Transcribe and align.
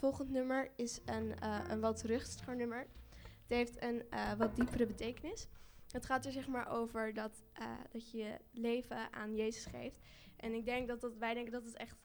het 0.00 0.30
nummer 0.30 0.70
is 0.76 1.00
een, 1.04 1.38
eh, 1.38 1.60
een 1.68 1.80
wat 1.80 2.02
rustiger 2.02 2.56
nummer. 2.56 2.86
Het 3.18 3.56
heeft 3.56 3.82
een 3.82 4.10
eh, 4.10 4.32
wat 4.32 4.56
diepere 4.56 4.86
betekenis. 4.86 5.48
Het 5.90 6.06
gaat 6.06 6.26
er 6.26 6.32
zeg 6.32 6.48
maar 6.48 6.68
over 6.68 7.14
dat, 7.14 7.44
eh, 7.52 7.66
dat 7.92 8.10
je 8.10 8.38
leven 8.50 9.12
aan 9.12 9.36
Jezus 9.36 9.64
geeft. 9.64 9.98
En 10.36 10.52
ik 10.52 10.64
denk 10.64 10.88
dat, 10.88 11.00
dat 11.00 11.16
wij 11.16 11.34
denken 11.34 11.52
dat 11.52 11.64
het 11.64 11.76
echt 11.76 11.96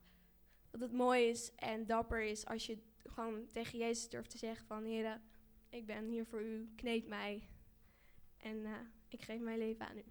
dat 0.71 0.81
het 0.81 0.91
mooi 0.91 1.30
is 1.30 1.56
en 1.56 1.86
dapper 1.86 2.21
is 2.21 2.45
als 2.45 2.65
je 2.65 2.77
gewoon 3.06 3.47
tegen 3.47 3.80
Jezus 3.80 4.09
durft 4.09 4.30
te 4.30 4.38
zeggen 4.38 4.65
van 4.65 4.83
Heer, 4.83 5.21
ik 5.69 5.85
ben 5.85 6.07
hier 6.07 6.25
voor 6.25 6.42
u, 6.42 6.74
kneed 6.75 7.07
mij 7.07 7.47
en 8.38 8.65
ik 9.07 9.21
geef 9.21 9.39
mijn 9.39 9.57
leven 9.57 9.88
aan 9.88 9.97
u. 9.97 10.03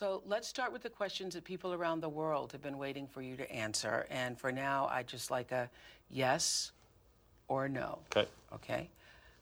So 0.00 0.22
let's 0.24 0.48
start 0.48 0.72
with 0.72 0.82
the 0.82 0.88
questions 0.88 1.34
that 1.34 1.44
people 1.44 1.74
around 1.74 2.00
the 2.00 2.08
world 2.08 2.52
have 2.52 2.62
been 2.62 2.78
waiting 2.78 3.06
for 3.06 3.20
you 3.20 3.36
to 3.36 3.52
answer. 3.52 4.06
And 4.08 4.40
for 4.40 4.50
now, 4.50 4.88
I'd 4.90 5.06
just 5.06 5.30
like 5.30 5.52
a 5.52 5.68
yes 6.08 6.72
or 7.48 7.68
no. 7.68 7.98
Okay. 8.16 8.26
Okay? 8.50 8.88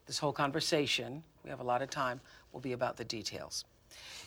This 0.06 0.18
whole 0.18 0.32
conversation, 0.32 1.22
we 1.44 1.50
have 1.50 1.60
a 1.60 1.62
lot 1.62 1.80
of 1.80 1.90
time, 1.90 2.20
will 2.50 2.58
be 2.58 2.72
about 2.72 2.96
the 2.96 3.04
details. 3.04 3.66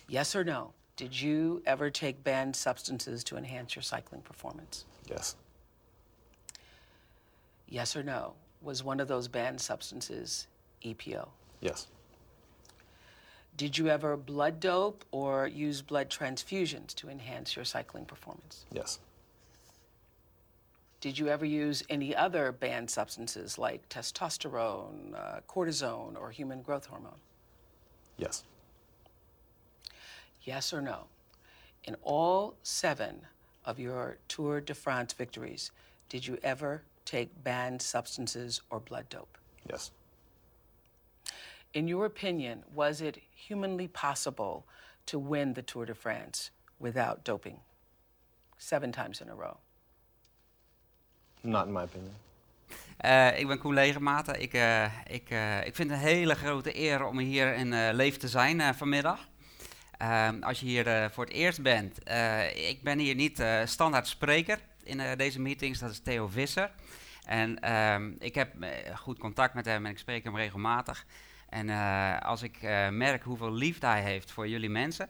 Yes 0.07 0.33
or 0.33 0.45
no? 0.45 0.71
Did 0.95 1.19
you 1.19 1.61
ever 1.65 1.89
take 1.89 2.23
banned 2.23 2.55
substances 2.55 3.25
to 3.25 3.35
enhance 3.35 3.75
your 3.75 3.83
cycling 3.83 4.21
performance? 4.21 4.85
Yes. 5.09 5.35
Yes 7.67 7.93
or 7.93 8.03
no? 8.03 8.35
Was 8.61 8.85
one 8.85 9.01
of 9.01 9.09
those 9.09 9.27
banned 9.27 9.59
substances 9.59 10.47
EPO? 10.85 11.27
Yes. 11.59 11.87
Did 13.61 13.77
you 13.77 13.89
ever 13.89 14.17
blood 14.17 14.59
dope 14.59 15.05
or 15.11 15.45
use 15.45 15.83
blood 15.83 16.09
transfusions 16.09 16.95
to 16.95 17.09
enhance 17.09 17.55
your 17.55 17.63
cycling 17.63 18.05
performance? 18.05 18.65
Yes. 18.71 18.97
Did 20.99 21.19
you 21.19 21.27
ever 21.27 21.45
use 21.45 21.83
any 21.87 22.15
other 22.15 22.51
banned 22.51 22.89
substances 22.89 23.59
like 23.59 23.87
testosterone, 23.87 25.13
uh, 25.13 25.41
cortisone, 25.47 26.19
or 26.19 26.31
human 26.31 26.63
growth 26.63 26.87
hormone? 26.87 27.19
Yes. 28.17 28.45
Yes 30.41 30.73
or 30.73 30.81
no? 30.81 31.03
In 31.83 31.95
all 32.01 32.55
seven 32.63 33.27
of 33.63 33.79
your 33.79 34.17
Tour 34.27 34.59
de 34.59 34.73
France 34.73 35.13
victories, 35.13 35.69
did 36.09 36.25
you 36.25 36.39
ever 36.41 36.81
take 37.05 37.43
banned 37.43 37.83
substances 37.83 38.59
or 38.71 38.79
blood 38.79 39.07
dope? 39.09 39.37
Yes. 39.69 39.91
In 41.73 41.87
your 41.87 42.05
opinion, 42.05 42.63
was 42.73 42.99
it 42.99 43.19
humanly 43.47 43.87
possible 43.87 44.63
to 45.03 45.29
win 45.29 45.53
the 45.53 45.63
Tour 45.63 45.85
de 45.85 45.95
France 45.95 46.51
without 46.77 47.25
doping? 47.25 47.59
Seven 48.57 48.91
times 48.91 49.21
in 49.21 49.29
a 49.29 49.35
row. 49.35 49.57
Not 51.41 51.65
in 51.65 51.73
my 51.73 51.81
opinion. 51.81 52.13
Eh, 52.97 53.39
ik 53.39 53.47
ben 53.47 53.59
Koen 53.59 53.73
Legermaten. 53.73 54.41
Ik, 54.41 54.53
eh, 54.53 54.85
ik, 55.07 55.29
eh, 55.29 55.65
ik 55.65 55.75
vind 55.75 55.89
het 55.89 55.99
een 55.99 56.05
hele 56.05 56.35
grote 56.35 56.77
eer 56.79 57.05
om 57.05 57.17
hier 57.17 57.53
in 57.53 57.93
Leef 57.93 58.17
te 58.17 58.27
zijn 58.27 58.75
vanmiddag. 58.75 59.29
Ehm, 59.97 60.43
als 60.43 60.59
je 60.59 60.65
hier 60.65 61.09
voor 61.11 61.23
het 61.23 61.33
eerst 61.33 61.61
bent, 61.61 62.03
eh, 62.03 62.69
ik 62.69 62.83
ben 62.83 62.99
hier 62.99 63.15
niet 63.15 63.39
eh, 63.39 63.65
standaard 63.65 64.07
spreker 64.07 64.59
in 64.83 65.01
deze 65.17 65.39
meetings, 65.39 65.79
dat 65.79 65.91
is 65.91 65.99
Theo 65.99 66.27
Visser. 66.27 66.71
En 67.25 67.59
ehm, 67.59 68.11
ik 68.19 68.35
heb 68.35 68.53
goed 68.95 69.19
contact 69.19 69.53
met 69.53 69.65
hem 69.65 69.85
en 69.85 69.91
ik 69.91 69.97
spreek 69.97 70.23
hem 70.23 70.35
regelmatig. 70.35 71.05
En 71.51 71.69
eh, 71.69 72.19
als 72.19 72.41
ik 72.41 72.57
eh, 72.61 72.89
merk 72.89 73.23
hoeveel 73.23 73.51
liefde 73.51 73.87
hij 73.87 74.01
heeft 74.01 74.31
voor 74.31 74.47
jullie 74.47 74.69
mensen, 74.69 75.09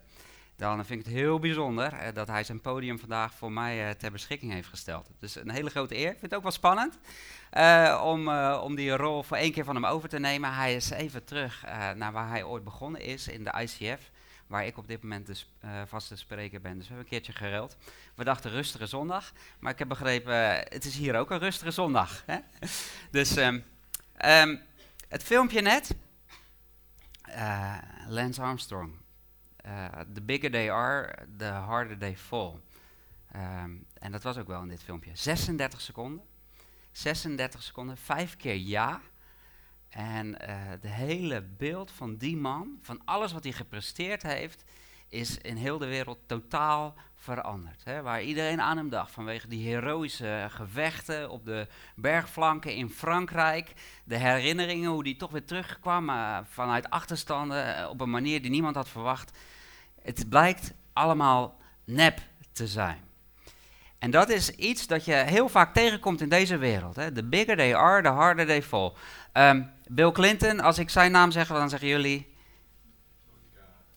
dan 0.55 0.85
vind 0.85 0.99
ik 0.99 1.05
het 1.05 1.15
heel 1.15 1.39
bijzonder 1.39 1.93
eh, 1.93 2.13
dat 2.13 2.27
hij 2.27 2.43
zijn 2.43 2.61
podium 2.61 2.99
vandaag 2.99 3.33
voor 3.33 3.51
mij 3.51 3.95
ter 3.95 4.11
beschikking 4.11 4.51
heeft 4.51 4.67
gesteld. 4.67 5.09
Dus 5.19 5.35
een 5.35 5.49
hele 5.49 5.69
grote 5.69 5.97
eer. 5.97 6.11
Ik 6.11 6.19
vind 6.19 6.21
het 6.21 6.35
ook 6.35 6.41
wel 6.41 6.51
spannend 6.51 6.99
om, 8.03 8.29
om 8.55 8.75
die 8.75 8.95
rol 8.95 9.23
voor 9.23 9.37
één 9.37 9.51
keer 9.51 9.63
van 9.63 9.75
hem 9.75 9.85
over 9.85 10.09
te 10.09 10.19
nemen. 10.19 10.53
Hij 10.53 10.75
is 10.75 10.89
even 10.89 11.23
terug 11.23 11.63
naar 11.95 12.11
waar 12.11 12.29
hij 12.29 12.43
ooit 12.43 12.63
begonnen 12.63 13.01
is, 13.01 13.27
in 13.27 13.43
de 13.43 13.53
ICF, 13.61 14.11
waar 14.51 14.65
ik 14.65 14.77
op 14.77 14.87
dit 14.87 15.01
moment 15.01 15.45
eh, 15.59 15.81
vaste 15.85 16.15
spreker 16.15 16.61
ben. 16.61 16.77
Dus 16.77 16.87
we 16.87 16.93
hebben 16.93 17.03
een 17.03 17.19
keertje 17.19 17.33
geruild. 17.33 17.77
We 18.15 18.23
dachten 18.23 18.51
rustige 18.51 18.85
zondag, 18.85 19.31
maar 19.59 19.71
ik 19.71 19.79
heb 19.79 19.87
begrepen, 19.87 20.35
het 20.55 20.85
is 20.85 20.95
hier 20.95 21.15
ook 21.15 21.31
een 21.31 21.39
rustige 21.39 21.71
zondag. 21.71 22.23
Hè? 22.25 22.37
Dus 23.17 23.35
ehm, 23.35 23.59
ehm, 24.17 24.57
het 25.07 25.23
filmpje 25.23 25.61
net, 25.61 25.95
eh, 27.31 27.77
Lance 28.07 28.41
Armstrong. 28.41 28.99
Uh, 29.65 29.87
the 30.13 30.21
bigger 30.21 30.51
they 30.51 30.69
are, 30.71 31.27
the 31.37 31.45
harder 31.45 31.97
they 31.97 32.17
fall. 32.17 32.59
Ehm, 33.31 33.71
en 33.93 34.11
dat 34.11 34.23
was 34.23 34.37
ook 34.37 34.47
wel 34.47 34.61
in 34.61 34.67
dit 34.67 34.83
filmpje. 34.83 35.11
36 35.13 35.81
seconden. 35.81 36.21
36 36.91 37.63
seconden, 37.63 37.97
vijf 37.97 38.35
keer 38.37 38.55
ja. 38.55 39.01
En 39.89 40.39
eh 40.39 40.71
de 40.81 40.87
hele 40.87 41.41
beeld 41.41 41.91
van 41.91 42.15
die 42.17 42.37
man, 42.37 42.79
van 42.81 43.01
alles 43.05 43.31
wat 43.31 43.43
hij 43.43 43.53
gepresteerd 43.53 44.23
heeft, 44.23 44.63
is 45.09 45.37
in 45.37 45.55
heel 45.55 45.77
de 45.77 45.85
wereld 45.85 46.19
totaal 46.25 46.95
veranderd. 47.21 47.81
Hè? 47.83 48.01
Waar 48.01 48.21
iedereen 48.23 48.61
aan 48.61 48.77
hem 48.77 48.89
dacht 48.89 49.11
vanwege 49.11 49.47
die 49.47 49.67
heroïsche 49.67 50.47
gevechten 50.49 51.29
op 51.29 51.45
de 51.45 51.67
bergflanken 51.95 52.73
in 52.75 52.89
Frankrijk. 52.89 53.73
De 54.03 54.17
herinneringen, 54.17 54.91
hoe 54.91 55.03
die 55.03 55.15
toch 55.15 55.31
weer 55.31 55.45
terugkwam 55.45 56.09
eh, 56.09 56.37
vanuit 56.49 56.89
achterstanden 56.89 57.77
eh, 57.77 57.89
op 57.89 58.01
een 58.01 58.09
manier 58.09 58.41
die 58.41 58.51
niemand 58.51 58.75
had 58.75 58.89
verwacht. 58.89 59.37
Het 60.01 60.29
blijkt 60.29 60.73
allemaal 60.93 61.59
nep 61.83 62.19
te 62.51 62.67
zijn. 62.67 62.99
En 63.99 64.11
dat 64.11 64.29
is 64.29 64.49
iets 64.49 64.87
dat 64.87 65.05
je 65.05 65.13
heel 65.13 65.49
vaak 65.49 65.73
tegenkomt 65.73 66.21
in 66.21 66.29
deze 66.29 66.57
wereld. 66.57 66.93
The 66.93 67.23
bigger 67.23 67.55
they 67.55 67.75
are, 67.75 68.01
the 68.01 68.09
harder 68.09 68.45
they 68.45 68.63
fall. 68.63 68.91
Ehm, 69.31 69.63
Bill 69.87 70.11
Clinton, 70.11 70.59
als 70.59 70.77
ik 70.77 70.89
zijn 70.89 71.11
naam 71.11 71.31
zeg, 71.31 71.47
dan 71.47 71.69
zeggen 71.69 71.87
jullie... 71.87 72.30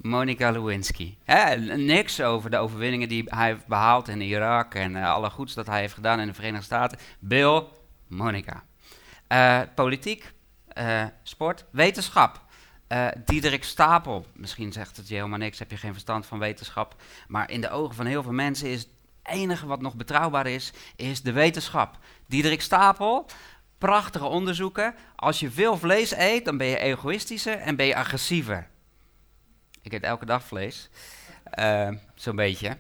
Monica 0.05 0.51
Lewinsky. 0.51 1.17
Hè, 1.23 1.57
niks 1.77 2.21
over 2.21 2.51
de 2.51 2.57
overwinningen 2.57 3.09
die 3.09 3.23
hij 3.27 3.47
heeft 3.47 3.67
behaald 3.67 4.09
in 4.09 4.21
Irak 4.21 4.75
en 4.75 4.97
eh, 4.97 5.13
alle 5.13 5.31
goeds 5.31 5.55
dat 5.55 5.67
hij 5.67 5.81
heeft 5.81 5.95
gedaan 5.95 6.21
in 6.21 6.27
de 6.27 6.35
Verenigde 6.35 6.65
Staten. 6.65 6.99
Bill, 7.19 7.65
Monica. 8.07 8.65
Eh, 9.27 9.61
politiek, 9.75 10.33
eh, 10.69 11.05
sport, 11.23 11.65
wetenschap. 11.71 12.43
Diederik 13.25 13.65
Stapel, 13.65 14.27
misschien 14.35 14.73
zegt 14.73 14.97
het 14.97 15.09
je 15.09 15.15
helemaal 15.15 15.39
niks, 15.39 15.59
heb 15.59 15.71
je 15.71 15.77
geen 15.77 15.93
verstand 15.93 16.27
van 16.27 16.39
wetenschap. 16.39 16.95
Maar 17.29 17.51
in 17.51 17.61
de 17.61 17.71
ogen 17.71 17.95
van 17.95 18.07
heel 18.07 18.23
veel 18.23 18.33
mensen 18.33 18.69
is 18.69 18.81
het 18.81 18.91
enige 19.23 19.67
wat 19.67 19.81
nog 19.81 19.95
betrouwbaar 19.95 20.47
is, 20.47 20.73
is 20.97 21.23
de 21.23 21.33
wetenschap. 21.33 21.99
Diederik 22.27 22.63
Stapel, 22.63 23.27
prachtige 23.79 24.27
onderzoeken. 24.27 24.95
Als 25.17 25.41
je 25.41 25.51
veel 25.51 25.77
vlees 25.77 26.17
eet, 26.17 26.45
dan 26.45 26.57
ben 26.57 26.67
je 26.67 26.79
egoïstischer 26.79 27.59
en 27.59 27.77
ben 27.77 27.87
je 27.87 27.97
agressiever. 27.97 28.73
Ik 29.85 29.93
eet 29.93 30.03
elke 30.03 30.25
dag 30.27 30.45
vlees. 30.45 30.89
Eh, 31.45 31.89
Zo'n 32.15 32.37
beetje. 32.37 32.77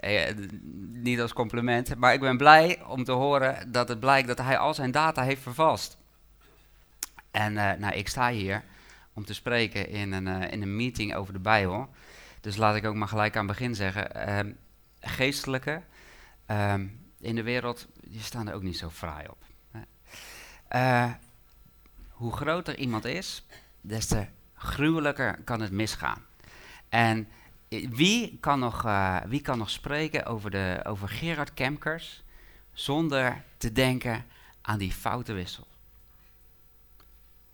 Eh, 0.00 0.28
d- 0.28 0.52
niet 0.92 1.20
als 1.20 1.32
compliment, 1.32 1.96
maar 1.96 2.12
ik 2.12 2.20
ben 2.20 2.36
blij 2.36 2.82
om 2.82 3.04
te 3.04 3.12
horen 3.12 3.72
dat 3.72 3.88
het 3.88 4.00
blijkt 4.00 4.28
dat 4.28 4.38
hij 4.38 4.58
al 4.58 4.74
zijn 4.74 4.90
data 4.90 5.22
heeft 5.22 5.42
vervalst. 5.42 5.96
En 7.30 7.56
eh, 7.56 7.78
nou, 7.78 7.94
ik 7.94 8.08
sta 8.08 8.30
hier 8.30 8.62
om 9.12 9.24
te 9.24 9.34
spreken 9.34 9.88
in 9.88 10.12
een, 10.12 10.26
eh, 10.28 10.52
in 10.52 10.62
een 10.62 10.76
meeting 10.76 11.14
over 11.14 11.32
de 11.32 11.38
Bijbel. 11.38 11.88
Dus 12.40 12.56
laat 12.56 12.76
ik 12.76 12.84
ook 12.84 12.94
maar 12.94 13.08
gelijk 13.08 13.36
aan 13.36 13.46
het 13.48 13.56
begin 13.58 13.74
zeggen. 13.74 14.14
ehm, 14.14 14.52
geestelijke 15.00 15.82
ehm, 16.46 16.86
in 17.20 17.34
de 17.34 17.42
wereld, 17.42 17.86
die 18.04 18.20
staan 18.20 18.48
er 18.48 18.54
ook 18.54 18.62
niet 18.62 18.78
zo 18.78 18.90
fraai 18.90 19.26
op. 19.28 19.38
Eh, 20.68 21.10
hoe 22.10 22.32
groter 22.32 22.76
iemand 22.78 23.04
is, 23.04 23.44
des 23.80 24.06
te 24.06 24.26
gruwelijker 24.54 25.38
kan 25.44 25.60
het 25.60 25.72
misgaan. 25.72 26.24
En 26.92 27.28
i- 27.70 27.88
wie 27.88 28.38
kan 28.40 28.58
nog, 28.58 28.84
eh, 28.84 29.16
wie 29.26 29.40
kan 29.40 29.58
nog 29.58 29.70
spreken 29.70 30.26
over, 30.26 30.50
de, 30.50 30.80
over 30.84 31.08
Gerard 31.08 31.54
Kemkers 31.54 32.22
zonder 32.72 33.42
te 33.56 33.72
denken 33.72 34.24
aan 34.62 34.78
die 34.78 34.92
foute 34.92 35.32
wissel? 35.32 35.66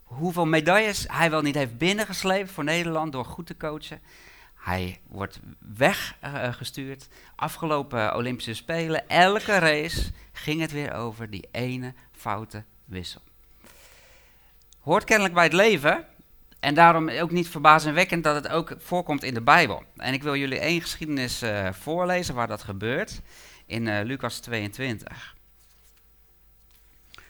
Hoeveel 0.03 0.45
medailles 0.45 1.05
hij 1.07 1.29
wel 1.29 1.41
niet 1.41 1.55
heeft 1.55 1.77
binnengesleept 1.77 2.51
voor 2.51 2.63
Nederland 2.63 3.11
door 3.11 3.25
goed 3.25 3.45
te 3.45 3.57
coachen. 3.57 4.01
Hij 4.55 4.99
wordt 5.07 5.39
weggestuurd. 5.59 7.07
Afgelopen 7.35 8.15
Olympische 8.15 8.53
Spelen, 8.53 9.09
elke 9.09 9.57
race 9.57 10.11
ging 10.31 10.61
het 10.61 10.71
weer 10.71 10.93
over 10.93 11.29
die 11.29 11.47
ene 11.51 11.93
foute 12.11 12.63
wissel. 12.85 13.21
Hoort 14.79 15.03
kennelijk 15.03 15.33
bij 15.33 15.43
het 15.43 15.53
leven. 15.53 16.05
En 16.59 16.73
daarom 16.73 17.09
ook 17.09 17.31
niet 17.31 17.49
verbazingwekkend 17.49 18.23
dat 18.23 18.35
het 18.35 18.47
ook 18.47 18.75
voorkomt 18.77 19.23
in 19.23 19.33
de 19.33 19.41
Bijbel. 19.41 19.83
En 19.95 20.13
ik 20.13 20.23
wil 20.23 20.35
jullie 20.35 20.59
één 20.59 20.81
geschiedenis 20.81 21.41
eh, 21.41 21.73
voorlezen 21.73 22.35
waar 22.35 22.47
dat 22.47 22.63
gebeurt. 22.63 23.21
In 23.65 23.87
eh, 23.87 24.05
Lucas 24.05 24.39
22. 24.39 25.35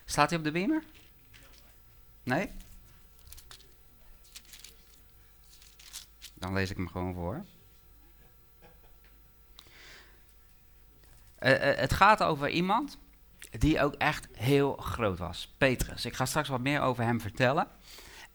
Staat 0.06 0.30
hij 0.30 0.40
op 0.40 0.46
de 0.46 0.52
beamer? 0.52 0.84
Nee? 2.24 2.50
Dan 6.34 6.54
lees 6.54 6.70
ik 6.70 6.78
hem 6.78 6.88
gewoon 6.88 7.14
voor. 7.14 7.46
Eh, 11.36 11.78
het 11.78 11.94
gaat 11.94 12.24
over 12.24 12.50
iemand 12.50 12.98
die 13.52 13.82
ook 13.82 13.94
echt 13.94 14.28
heel 14.34 14.76
groot 14.76 15.18
was. 15.18 15.54
Petrus. 15.58 16.06
Ik 16.06 16.14
ga 16.14 16.26
straks 16.26 16.50
wat 16.50 16.60
meer 16.60 16.82
over 16.82 17.04
hem 17.04 17.22
vertellen. 17.22 17.68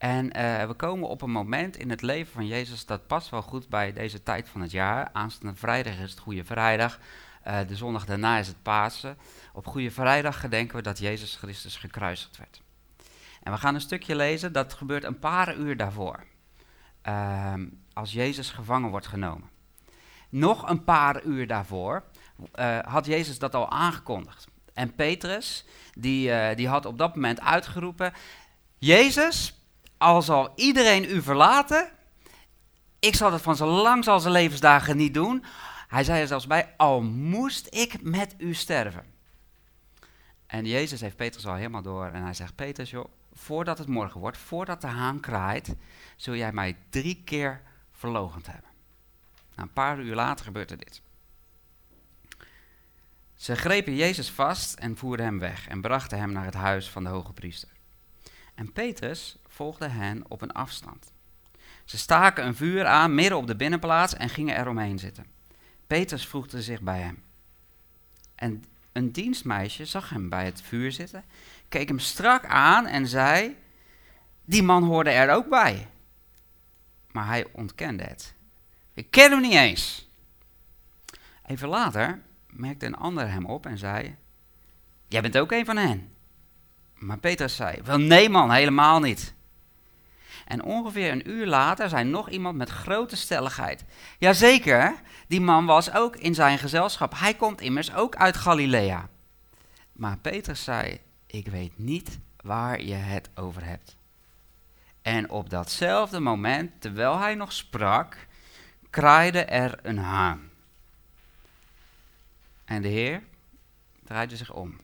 En 0.05 0.33
eh, 0.33 0.67
we 0.67 0.75
komen 0.75 1.09
op 1.09 1.23
een 1.23 1.31
moment 1.31 1.77
in 1.77 1.91
het 1.91 2.03
leven 2.03 2.33
van 2.33 2.47
Jezus 2.47 2.87
dat 2.87 3.07
past 3.07 3.29
wel 3.29 3.43
goed 3.43 3.69
bij 3.69 3.93
deze 3.93 4.23
tijd 4.23 4.49
van 4.49 4.61
het 4.61 4.71
jaar. 4.71 5.09
Aanstaande 5.13 5.57
vrijdag 5.57 5.99
is 5.99 6.11
het 6.11 6.19
Goede 6.19 6.45
Vrijdag. 6.45 6.99
Eh, 7.43 7.59
de 7.67 7.77
zondag 7.77 8.07
daarna 8.07 8.39
is 8.39 8.47
het 8.47 8.63
Pasen. 8.63 9.19
Op 9.53 9.67
Goede 9.67 9.91
Vrijdag 9.91 10.41
gedenken 10.41 10.77
we 10.77 10.83
dat 10.83 10.99
Jezus 10.99 11.37
Christus 11.37 11.77
gekruisigd 11.77 12.37
werd. 12.37 12.63
En 13.43 13.53
we 13.53 13.59
gaan 13.59 13.75
een 13.75 13.81
stukje 13.81 14.17
lezen, 14.17 14.53
dat 14.53 14.73
gebeurt 14.73 15.05
een 15.05 15.19
paar 15.19 15.57
uur 15.57 15.77
daarvoor. 15.77 16.25
Ehm, 17.03 17.67
als 17.93 18.13
Jezus 18.13 18.51
gevangen 18.51 18.91
wordt 18.91 19.07
genomen. 19.07 19.49
Nog 20.29 20.69
een 20.69 20.85
paar 20.85 21.23
uur 21.23 21.47
daarvoor 21.47 22.05
eh, 22.53 22.79
had 22.79 23.07
Jezus 23.07 23.39
dat 23.39 23.55
al 23.55 23.71
aangekondigd. 23.71 24.47
En 24.75 24.95
Petrus, 24.95 25.65
die, 25.95 26.55
die 26.55 26.69
had 26.69 26.87
op 26.87 26.99
dat 26.99 27.15
moment 27.15 27.41
uitgeroepen: 27.41 28.13
Jezus, 28.79 29.64
al 30.05 30.23
zal 30.23 30.53
iedereen 30.57 31.05
u 31.05 31.23
verlaten, 31.23 31.91
ik 32.99 33.15
zal 33.15 33.31
dat 33.31 33.43
van 33.43 33.57
zo 33.57 33.67
lang 33.67 34.05
zal 34.05 34.21
zijn 34.21 34.33
levensdagen 34.33 34.97
niet 34.97 35.15
doen. 35.15 35.45
Hij 35.89 36.05
zei 36.05 36.21
er 36.21 36.27
zelfs 36.27 36.47
bij: 36.47 36.75
Al 36.77 37.03
moest 37.03 37.67
ik 37.71 38.03
met 38.03 38.35
u 38.39 38.55
sterven. 38.55 39.05
En 40.47 40.67
Jezus 40.67 41.01
heeft 41.01 41.17
Petrus 41.17 41.47
al 41.47 41.55
helemaal 41.55 41.83
door 41.83 42.07
en 42.07 42.23
hij 42.23 42.35
zegt: 42.35 42.55
Petrus, 42.55 42.91
joh, 42.91 43.09
voordat 43.33 43.79
het 43.79 43.89
morgen 43.89 44.21
wordt, 44.21 44.39
voordat 44.39 44.81
de 44.81 44.87
haan 44.87 45.21
kraait, 45.21 45.75
zul 46.17 46.35
jij 46.35 46.53
mij 46.53 46.77
drie 46.91 47.23
keer 47.25 47.63
verloochend 47.93 48.47
hebben. 48.47 48.71
Een 49.55 49.73
paar 49.73 49.99
uur 49.99 50.15
later 50.15 50.45
gebeurde 50.45 50.77
dit. 50.77 51.03
Ze 53.37 53.57
grepen 53.57 53.97
Jezus 53.97 54.31
vast 54.31 54.75
en 54.75 54.97
voerden 54.97 55.27
hem 55.27 55.39
weg 55.39 55.69
en 55.69 55.81
brachten 55.81 56.19
hem 56.19 56.33
naar 56.33 56.45
het 56.45 56.55
huis 56.55 56.91
van 56.91 57.05
de 57.05 57.11
hoge 57.11 57.33
priester. 57.33 57.69
En 58.55 58.73
Petrus 58.73 59.39
volgde 59.55 59.89
hen 59.89 60.25
op 60.29 60.43
een 60.43 60.53
afstand. 60.53 61.13
Ze 61.85 61.99
staken 61.99 62.47
een 62.47 62.55
vuur 62.55 62.87
aan 62.87 63.15
midden 63.15 63.39
op 63.39 63.47
de 63.47 63.57
binnenplaats 63.57 64.15
en 64.15 64.29
gingen 64.29 64.59
eromheen 64.59 64.99
zitten. 64.99 65.27
Petrus 65.87 66.27
voegde 66.27 66.63
zich 66.63 66.81
bij 66.81 67.01
hem. 67.01 67.23
En 68.35 68.65
een 68.93 69.13
dienstmeisje 69.13 69.85
zag 69.85 70.09
hem 70.09 70.29
bij 70.29 70.45
het 70.45 70.63
vuur 70.63 70.93
zitten, 70.93 71.25
keek 71.69 71.89
hem 71.89 71.99
strak 71.99 72.47
aan 72.47 72.87
en 72.87 73.07
zei: 73.07 73.57
Die 74.45 74.63
man 74.63 74.83
hoorde 74.83 75.11
er 75.11 75.35
ook 75.35 75.49
bij. 75.49 75.89
Maar 77.13 77.27
hij 77.27 77.47
ontkende 77.53 78.05
het. 78.05 78.35
Ik 78.95 79.11
ken 79.11 79.31
hem 79.31 79.41
niet 79.41 79.53
eens. 79.53 80.09
Even 81.47 81.69
later 81.69 82.23
merkte 82.51 82.87
een 82.87 82.97
ander 82.97 83.31
hem 83.31 83.47
op 83.47 83.67
en 83.67 83.79
zei: 83.79 84.17
Jij 85.09 85.23
bent 85.23 85.39
ook 85.39 85.53
een 85.53 85.65
van 85.65 85.77
hen. 85.77 86.13
Maar 86.95 87.19
Petrus 87.19 87.57
zei: 87.57 87.83
Wel, 87.83 87.99
nee, 87.99 88.29
man, 88.29 88.51
helemaal 88.51 89.01
niet. 89.01 89.35
En 90.45 90.63
ongeveer 90.63 91.13
een 91.13 91.31
uur 91.31 91.47
later 91.47 91.89
zei 91.89 92.05
nog 92.05 92.31
iemand 92.31 92.57
met 92.57 92.71
grote 92.71 93.17
stelligheid: 93.17 93.85
Jazeker, 94.19 94.95
die 95.29 95.41
man 95.41 95.67
was 95.67 95.93
ook 95.93 96.17
in 96.17 96.35
zijn 96.35 96.59
gezelschap. 96.59 97.13
Hij 97.19 97.35
komt 97.35 97.61
immers 97.61 97.95
ook 97.95 98.17
uit 98.17 98.37
Galilea. 98.37 99.09
Maar 99.93 100.19
Petrus 100.19 100.65
zei: 100.65 101.01
Ik 101.27 101.49
weet 101.49 101.79
niet 101.79 102.19
waar 102.41 102.83
je 102.83 102.95
het 102.95 103.31
over 103.35 103.65
hebt. 103.65 103.97
En 105.03 105.31
op 105.31 105.51
datzelfde 105.51 106.21
moment, 106.21 106.81
terwijl 106.81 107.19
hij 107.19 107.35
nog 107.35 107.53
sprak, 107.53 108.27
kraaide 108.91 109.45
er 109.45 109.79
een 109.83 109.99
haan. 109.99 110.51
En 112.65 112.83
de 112.83 112.89
Heer 112.89 113.23
draaide 114.05 114.37
zich 114.37 114.53
om 114.53 114.81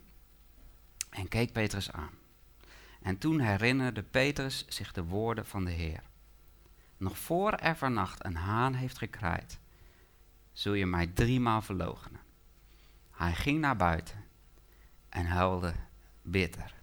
en 1.11 1.29
keek 1.29 1.53
Petrus 1.53 1.93
aan. 1.93 2.20
En 3.03 3.19
toen 3.19 3.41
herinnerde 3.41 4.03
Petrus 4.03 4.65
zich 4.69 4.93
de 4.93 5.05
woorden 5.05 5.47
van 5.47 5.65
de 5.65 5.71
Heer. 5.71 6.03
Nog 6.97 7.19
voor 7.19 7.53
er 7.53 7.77
vannacht 7.77 8.25
een 8.25 8.37
haan 8.37 8.75
heeft 8.75 8.99
gekraaid, 8.99 9.59
zul 10.53 10.73
je 10.75 10.87
mij 10.87 11.07
driemaal 11.07 11.63
verloochenen. 11.63 12.21
Hij 13.11 13.35
ging 13.35 13.61
naar 13.61 13.77
buiten 13.77 14.25
en 15.09 15.27
huilde 15.27 15.75
bitter. 16.23 16.75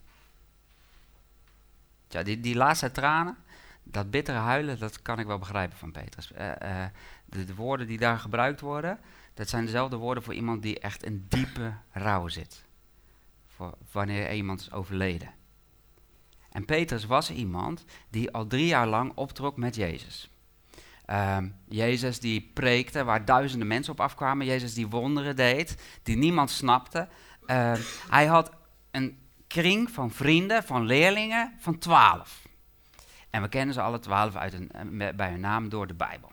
Ja, 2.08 2.24
die, 2.24 2.40
die 2.40 2.56
laatste 2.56 2.92
tranen, 2.92 3.38
dat 3.84 4.12
bittere 4.12 4.38
huilen, 4.38 4.80
dat 4.80 5.02
kan 5.02 5.20
ik 5.20 5.26
wel 5.26 5.38
begrijpen 5.38 5.78
van 5.78 5.92
Petrus. 5.92 6.32
Eh, 6.32 6.84
eh, 6.84 6.92
de, 7.26 7.46
de 7.46 7.56
woorden 7.56 7.88
die 7.88 7.98
daar 7.98 8.20
gebruikt 8.20 8.62
worden, 8.62 9.00
dat 9.34 9.50
zijn 9.50 9.66
dezelfde 9.66 9.96
woorden 9.96 10.24
voor 10.24 10.34
iemand 10.34 10.62
die 10.62 10.80
echt 10.80 11.04
in 11.04 11.26
diepe 11.30 11.74
rouw 11.92 12.28
zit. 12.28 12.66
Voor 13.48 13.78
wanneer 13.92 14.34
iemand 14.34 14.60
is 14.60 14.72
overleden. 14.72 15.34
En 16.58 16.66
Petrus 16.66 17.06
was 17.06 17.32
iemand 17.32 17.86
die 18.10 18.32
al 18.32 18.48
drie 18.48 18.66
jaar 18.66 18.88
lang 18.88 19.12
optrok 19.16 19.58
met 19.58 19.76
Jezus. 19.76 20.30
Ehm, 21.06 21.50
Jezus 21.68 22.20
die 22.20 22.52
preekte 22.54 23.04
waar 23.04 23.26
duizenden 23.26 23.68
mensen 23.68 23.94
op 23.94 24.00
afkwamen. 24.00 24.46
Jezus 24.46 24.74
die 24.74 24.88
wonderen 24.88 25.36
deed, 25.36 25.76
die 26.04 26.18
niemand 26.18 26.50
snapte. 26.50 27.08
Ehm, 27.46 27.82
hij 28.10 28.26
had 28.26 28.52
een 28.92 29.18
kring 29.48 29.92
van 29.92 30.12
vrienden, 30.12 30.64
van 30.64 30.86
leerlingen, 30.86 31.54
van 31.60 31.78
twaalf. 31.78 32.48
En 33.30 33.42
we 33.42 33.50
kennen 33.50 33.74
ze 33.74 33.82
alle 33.82 34.00
twaalf 34.00 34.36
uit 34.36 34.54
eh, 34.54 34.82
bij 35.16 35.30
hun 35.30 35.40
naam 35.40 35.70
door 35.70 35.88
de 35.88 35.94
Bijbel. 35.94 36.32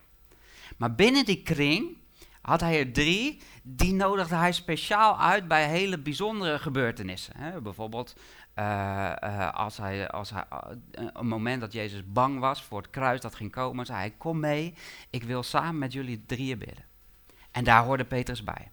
Maar 0.76 0.94
binnen 0.94 1.24
die 1.24 1.42
kring 1.42 1.96
had 2.40 2.60
hij 2.60 2.78
er 2.78 2.92
drie, 2.92 3.40
die 3.62 3.92
nodigde 3.92 4.34
hij 4.34 4.52
speciaal 4.52 5.20
uit 5.20 5.48
bij 5.48 5.68
hele 5.68 5.98
bijzondere 5.98 6.58
gebeurtenissen. 6.58 7.36
Hè. 7.36 7.60
Bijvoorbeeld 7.60 8.14
uh, 8.58 9.52
als 9.52 9.76
hij, 9.76 10.08
als 10.08 10.30
hij, 10.30 10.44
uh, 10.52 11.08
een 11.12 11.26
moment 11.26 11.60
dat 11.60 11.72
Jezus 11.72 12.02
bang 12.06 12.38
was 12.38 12.62
voor 12.62 12.78
het 12.78 12.90
kruis 12.90 13.20
dat 13.20 13.34
ging 13.34 13.50
komen, 13.50 13.86
zei 13.86 13.98
hij, 13.98 14.10
kom 14.10 14.40
mee, 14.40 14.74
ik 15.10 15.22
wil 15.22 15.42
samen 15.42 15.78
met 15.78 15.92
jullie 15.92 16.24
drieën 16.26 16.58
bidden. 16.58 16.84
En 17.50 17.64
daar 17.64 17.84
hoorde 17.84 18.04
Petrus 18.04 18.44
bij. 18.44 18.70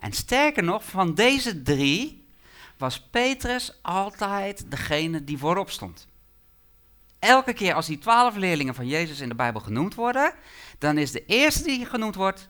En 0.00 0.12
sterker 0.12 0.62
nog, 0.62 0.84
van 0.84 1.14
deze 1.14 1.62
drie 1.62 2.26
was 2.76 3.00
Petrus 3.00 3.78
altijd 3.82 4.70
degene 4.70 5.24
die 5.24 5.38
voorop 5.38 5.70
stond. 5.70 6.06
Elke 7.18 7.52
keer 7.52 7.74
als 7.74 7.86
die 7.86 7.98
twaalf 7.98 8.36
leerlingen 8.36 8.74
van 8.74 8.86
Jezus 8.86 9.20
in 9.20 9.28
de 9.28 9.34
Bijbel 9.34 9.60
genoemd 9.60 9.94
worden, 9.94 10.34
dan 10.78 10.98
is 10.98 11.10
de 11.10 11.26
eerste 11.26 11.64
die 11.64 11.86
genoemd 11.86 12.14
wordt 12.14 12.48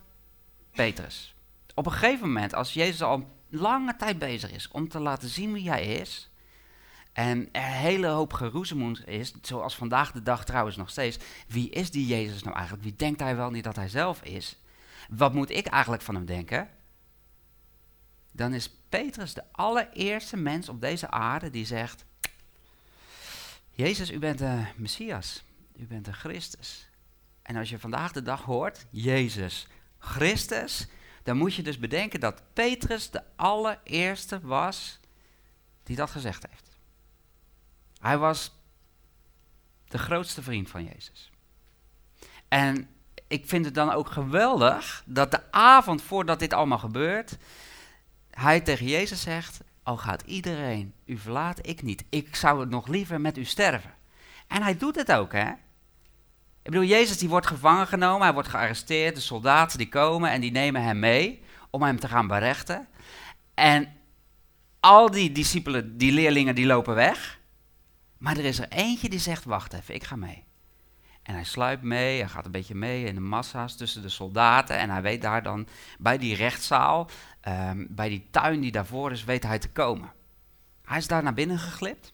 Petrus. 0.71 1.35
Op 1.73 1.85
een 1.85 1.91
gegeven 1.91 2.27
moment, 2.27 2.53
als 2.53 2.73
Jezus 2.73 3.01
al 3.01 3.29
lange 3.49 3.95
tijd 3.95 4.19
bezig 4.19 4.51
is 4.51 4.67
om 4.67 4.87
te 4.87 4.99
laten 4.99 5.29
zien 5.29 5.53
wie 5.53 5.69
hij 5.69 5.85
is, 5.85 6.29
en 7.15 7.49
er 7.51 7.63
een 7.63 7.71
hele 7.71 8.07
hoop 8.07 8.33
geroezemoes 8.33 8.99
is, 8.99 9.33
zoals 9.41 9.75
vandaag 9.75 10.11
de 10.11 10.23
dag 10.23 10.45
trouwens 10.45 10.75
nog 10.75 10.89
steeds. 10.89 11.17
Wie 11.47 11.69
is 11.69 11.91
die 11.91 12.05
Jezus 12.05 12.43
nou 12.43 12.55
eigenlijk? 12.55 12.83
Wie 12.83 12.95
denkt 12.95 13.19
hij 13.19 13.35
wel 13.35 13.49
niet 13.49 13.63
dat 13.63 13.75
hij 13.75 13.89
zelf 13.89 14.23
is? 14.23 14.59
Wat 15.09 15.33
moet 15.33 15.49
ik 15.49 15.65
eigenlijk 15.65 16.01
van 16.01 16.15
hem 16.15 16.25
denken? 16.25 16.69
Dan 18.31 18.53
is 18.53 18.69
Petrus 18.89 19.33
de 19.33 19.43
allereerste 19.51 20.37
mens 20.37 20.69
op 20.69 20.81
deze 20.81 21.09
aarde 21.09 21.49
die 21.49 21.65
zegt: 21.65 22.05
Jezus, 23.71 24.11
u 24.11 24.19
bent 24.19 24.37
de 24.37 24.65
Messias, 24.75 25.43
u 25.75 25.85
bent 25.85 26.05
de 26.05 26.13
Christus. 26.13 26.89
En 27.41 27.55
als 27.55 27.69
je 27.69 27.79
vandaag 27.79 28.11
de 28.11 28.21
dag 28.21 28.41
hoort, 28.41 28.85
Jezus, 28.89 29.67
Christus, 29.97 30.87
dan 31.23 31.37
moet 31.37 31.53
je 31.53 31.63
dus 31.63 31.79
bedenken 31.79 32.19
dat 32.19 32.41
Petrus 32.53 33.09
de 33.09 33.23
allereerste 33.35 34.39
was 34.41 34.99
die 35.83 35.95
dat 35.95 36.11
gezegd 36.11 36.45
heeft. 36.49 36.74
Hij 37.99 38.17
was 38.17 38.51
de 39.87 39.97
grootste 39.97 40.41
vriend 40.41 40.69
van 40.69 40.83
Jezus. 40.83 41.31
En 42.47 42.89
ik 43.27 43.47
vind 43.47 43.65
het 43.65 43.73
dan 43.73 43.91
ook 43.91 44.09
geweldig 44.09 45.03
dat 45.05 45.31
de 45.31 45.51
avond 45.51 46.01
voordat 46.01 46.39
dit 46.39 46.53
allemaal 46.53 46.77
gebeurt, 46.77 47.37
hij 48.29 48.61
tegen 48.61 48.87
Jezus 48.87 49.21
zegt: 49.21 49.59
Al 49.83 49.97
gaat 49.97 50.21
iedereen, 50.21 50.93
u 51.05 51.17
verlaat 51.17 51.67
ik 51.67 51.81
niet. 51.81 52.05
Ik 52.09 52.35
zou 52.35 52.59
het 52.59 52.69
nog 52.69 52.87
liever 52.87 53.21
met 53.21 53.37
u 53.37 53.43
sterven. 53.43 53.93
En 54.47 54.61
hij 54.61 54.77
doet 54.77 54.95
het 54.95 55.11
ook, 55.11 55.31
hè? 55.31 55.49
Ik 56.61 56.71
bedoel, 56.71 56.87
Jezus 56.87 57.17
die 57.17 57.29
wordt 57.29 57.47
gevangen 57.47 57.87
genomen, 57.87 58.21
hij 58.21 58.33
wordt 58.33 58.49
gearresteerd, 58.49 59.15
de 59.15 59.21
soldaten 59.21 59.77
die 59.77 59.89
komen 59.89 60.31
en 60.31 60.41
die 60.41 60.51
nemen 60.51 60.83
hem 60.83 60.99
mee 60.99 61.43
om 61.69 61.83
hem 61.83 61.99
te 61.99 62.07
gaan 62.07 62.27
berechten. 62.27 62.87
En 63.53 63.93
al 64.79 65.11
die 65.11 65.31
discipelen, 65.31 65.97
die 65.97 66.11
leerlingen, 66.11 66.55
die 66.55 66.65
lopen 66.65 66.95
weg. 66.95 67.34
Maar 68.17 68.37
er 68.37 68.45
is 68.45 68.59
er 68.59 68.69
eentje 68.69 69.09
die 69.09 69.19
zegt, 69.19 69.43
wacht 69.43 69.73
even, 69.73 69.95
ik 69.95 70.03
ga 70.03 70.15
mee. 70.15 70.43
En 71.25 71.33
hij 71.33 71.43
sluipt 71.43 71.83
mee, 71.83 72.19
hij 72.19 72.29
gaat 72.29 72.45
een 72.45 72.51
beetje 72.51 72.75
mee 72.75 73.05
in 73.05 73.15
de 73.15 73.21
massa's 73.21 73.75
tussen 73.75 74.01
de 74.01 74.09
soldaten. 74.09 74.77
En 74.77 74.89
hij 74.89 75.01
weet 75.01 75.21
daar 75.21 75.43
dan 75.43 75.67
bij 75.99 76.17
die 76.17 76.35
rechtszaal, 76.35 77.09
um, 77.47 77.87
bij 77.89 78.09
die 78.09 78.27
tuin 78.31 78.61
die 78.61 78.71
daarvoor 78.71 79.11
is, 79.11 79.23
weet 79.23 79.43
hij 79.43 79.59
te 79.59 79.69
komen. 79.69 80.11
Hij 80.83 80.97
is 80.97 81.07
daar 81.07 81.23
naar 81.23 81.33
binnen 81.33 81.59
geglipt, 81.59 82.13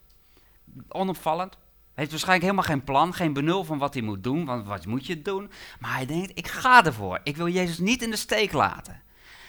onopvallend. 0.87 1.57
Heeft 1.93 2.09
waarschijnlijk 2.09 2.51
helemaal 2.51 2.75
geen 2.75 2.83
plan, 2.83 3.13
geen 3.13 3.33
benul 3.33 3.63
van 3.63 3.77
wat 3.77 3.93
hij 3.93 4.03
moet 4.03 4.23
doen, 4.23 4.45
want 4.45 4.67
wat 4.67 4.85
moet 4.85 5.05
je 5.05 5.21
doen? 5.21 5.51
Maar 5.79 5.95
hij 5.95 6.05
denkt, 6.05 6.37
ik 6.37 6.47
ga 6.47 6.85
ervoor. 6.85 7.19
Ik 7.23 7.37
wil 7.37 7.47
Jezus 7.47 7.77
niet 7.77 8.01
in 8.01 8.09
de 8.09 8.15
steek 8.15 8.51
laten. 8.51 9.01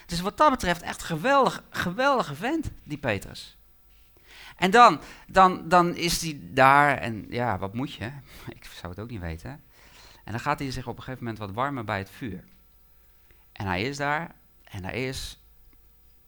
Dus 0.05 0.21
wat 0.21 0.37
dat 0.37 0.49
betreft 0.49 0.81
echt 0.81 1.03
geweldig, 1.03 1.63
geweldige 1.69 2.35
vent, 2.35 2.71
die 2.83 2.97
Petrus. 2.97 3.57
En 4.55 4.71
dan, 4.71 5.01
dan, 5.27 5.69
dan 5.69 5.95
is 5.95 6.21
hij 6.21 6.39
daar 6.41 6.97
en 6.97 7.25
ja, 7.29 7.57
wat 7.57 7.73
moet 7.73 7.93
je? 7.93 8.11
Ik 8.55 8.65
zou 8.65 8.93
het 8.93 9.01
ook 9.01 9.09
niet 9.09 9.21
weten. 9.21 9.49
En 10.23 10.31
dan 10.31 10.39
gaat 10.39 10.59
hij 10.59 10.71
zich 10.71 10.87
op 10.87 10.97
een 10.97 11.03
gegeven 11.03 11.23
moment 11.23 11.41
wat 11.41 11.51
warmen 11.51 11.85
bij 11.85 11.97
het 11.97 12.09
vuur. 12.09 12.43
En 13.51 13.65
hij 13.65 13.81
is 13.81 13.97
daar 13.97 14.35
en 14.63 14.85
er 14.85 15.07
is 15.07 15.39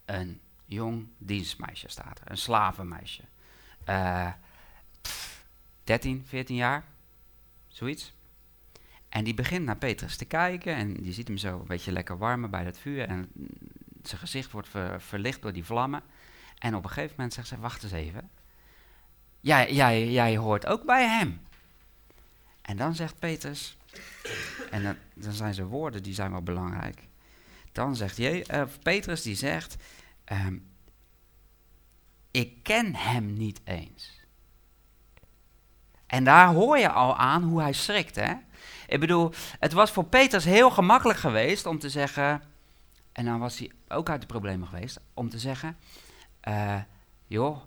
een 0.06 0.40
jong 0.66 1.08
dienstmeisje 1.18 1.90
staat 1.90 2.20
er, 2.20 2.32
een 2.32 2.38
slavenmeisje. 2.38 3.22
Uh, 3.90 4.32
pff, 5.02 5.46
13, 5.84 6.24
14 6.26 6.56
jaar, 6.56 6.84
zoiets. 7.68 8.14
En 9.10 9.24
die 9.24 9.34
begint 9.34 9.66
naar 9.66 9.78
Petrus 9.78 10.18
te 10.18 10.26
kijken 10.26 10.76
en 10.76 10.94
die 10.94 11.14
ziet 11.14 11.28
hem 11.28 11.38
zo 11.38 11.60
een 11.60 11.68
beetje 11.68 11.92
lekker 11.92 12.18
warmen 12.18 12.50
bij 12.50 12.64
dat 12.64 12.78
vuur. 12.78 13.08
En 13.08 13.32
zijn 14.04 14.20
gezicht 14.20 14.52
wordt 14.52 14.68
ver, 14.68 15.02
verlicht 15.02 15.42
door 15.42 15.54
die 15.54 15.66
vlammen. 15.66 16.04
En 16.58 16.76
op 16.76 16.84
een 16.84 16.90
gegeven 16.90 17.16
moment 17.16 17.34
zegt 17.34 17.48
ze, 17.48 17.60
wacht 17.60 17.84
eens 17.84 17.92
even. 17.92 18.30
Jij, 19.40 19.74
jij, 19.74 20.12
jij 20.12 20.38
hoort 20.38 20.66
ook 20.66 20.84
bij 20.84 21.08
hem. 21.08 21.42
En 22.62 22.78
dan 22.78 22.96
zegt 22.96 23.20
Petrus, 23.20 23.78
en 24.72 24.84
dan, 24.84 24.96
dan 25.14 25.34
zijn 25.34 25.54
zijn 25.54 25.68
woorden, 25.68 26.04
die 26.04 26.14
zijn 26.14 26.32
wel 26.32 26.42
belangrijk. 26.42 27.08
Dan 27.72 27.96
zegt 27.96 28.18
je, 28.18 28.46
uh, 28.54 28.64
Petrus, 28.84 29.22
die 29.22 29.36
zegt, 29.36 29.76
um, 30.32 30.68
ik 32.32 32.64
ken 32.64 32.96
hem 32.96 33.34
niet 33.34 33.62
eens. 33.64 34.20
En 36.08 36.24
daar 36.24 36.48
hoor 36.48 36.78
je 36.78 36.90
al 36.90 37.16
aan 37.16 37.44
hoe 37.44 37.62
hij 37.62 37.74
schrikt, 37.74 38.16
hè. 38.16 38.34
Ik 38.88 39.00
bedoel, 39.00 39.32
het 39.60 39.74
was 39.74 39.92
voor 39.92 40.06
Petrus 40.06 40.46
heel 40.46 40.72
gemakkelijk 40.72 41.20
geweest 41.20 41.66
om 41.66 41.80
te 41.80 41.90
zeggen, 41.90 42.42
en 43.12 43.26
dan 43.26 43.40
was 43.40 43.58
hij 43.58 43.72
ook 43.88 44.10
uit 44.10 44.22
de 44.22 44.28
problemen 44.28 44.68
geweest, 44.68 45.00
om 45.14 45.30
te 45.30 45.40
zeggen, 45.40 45.78
uh, 46.48 46.80
joh, 47.28 47.62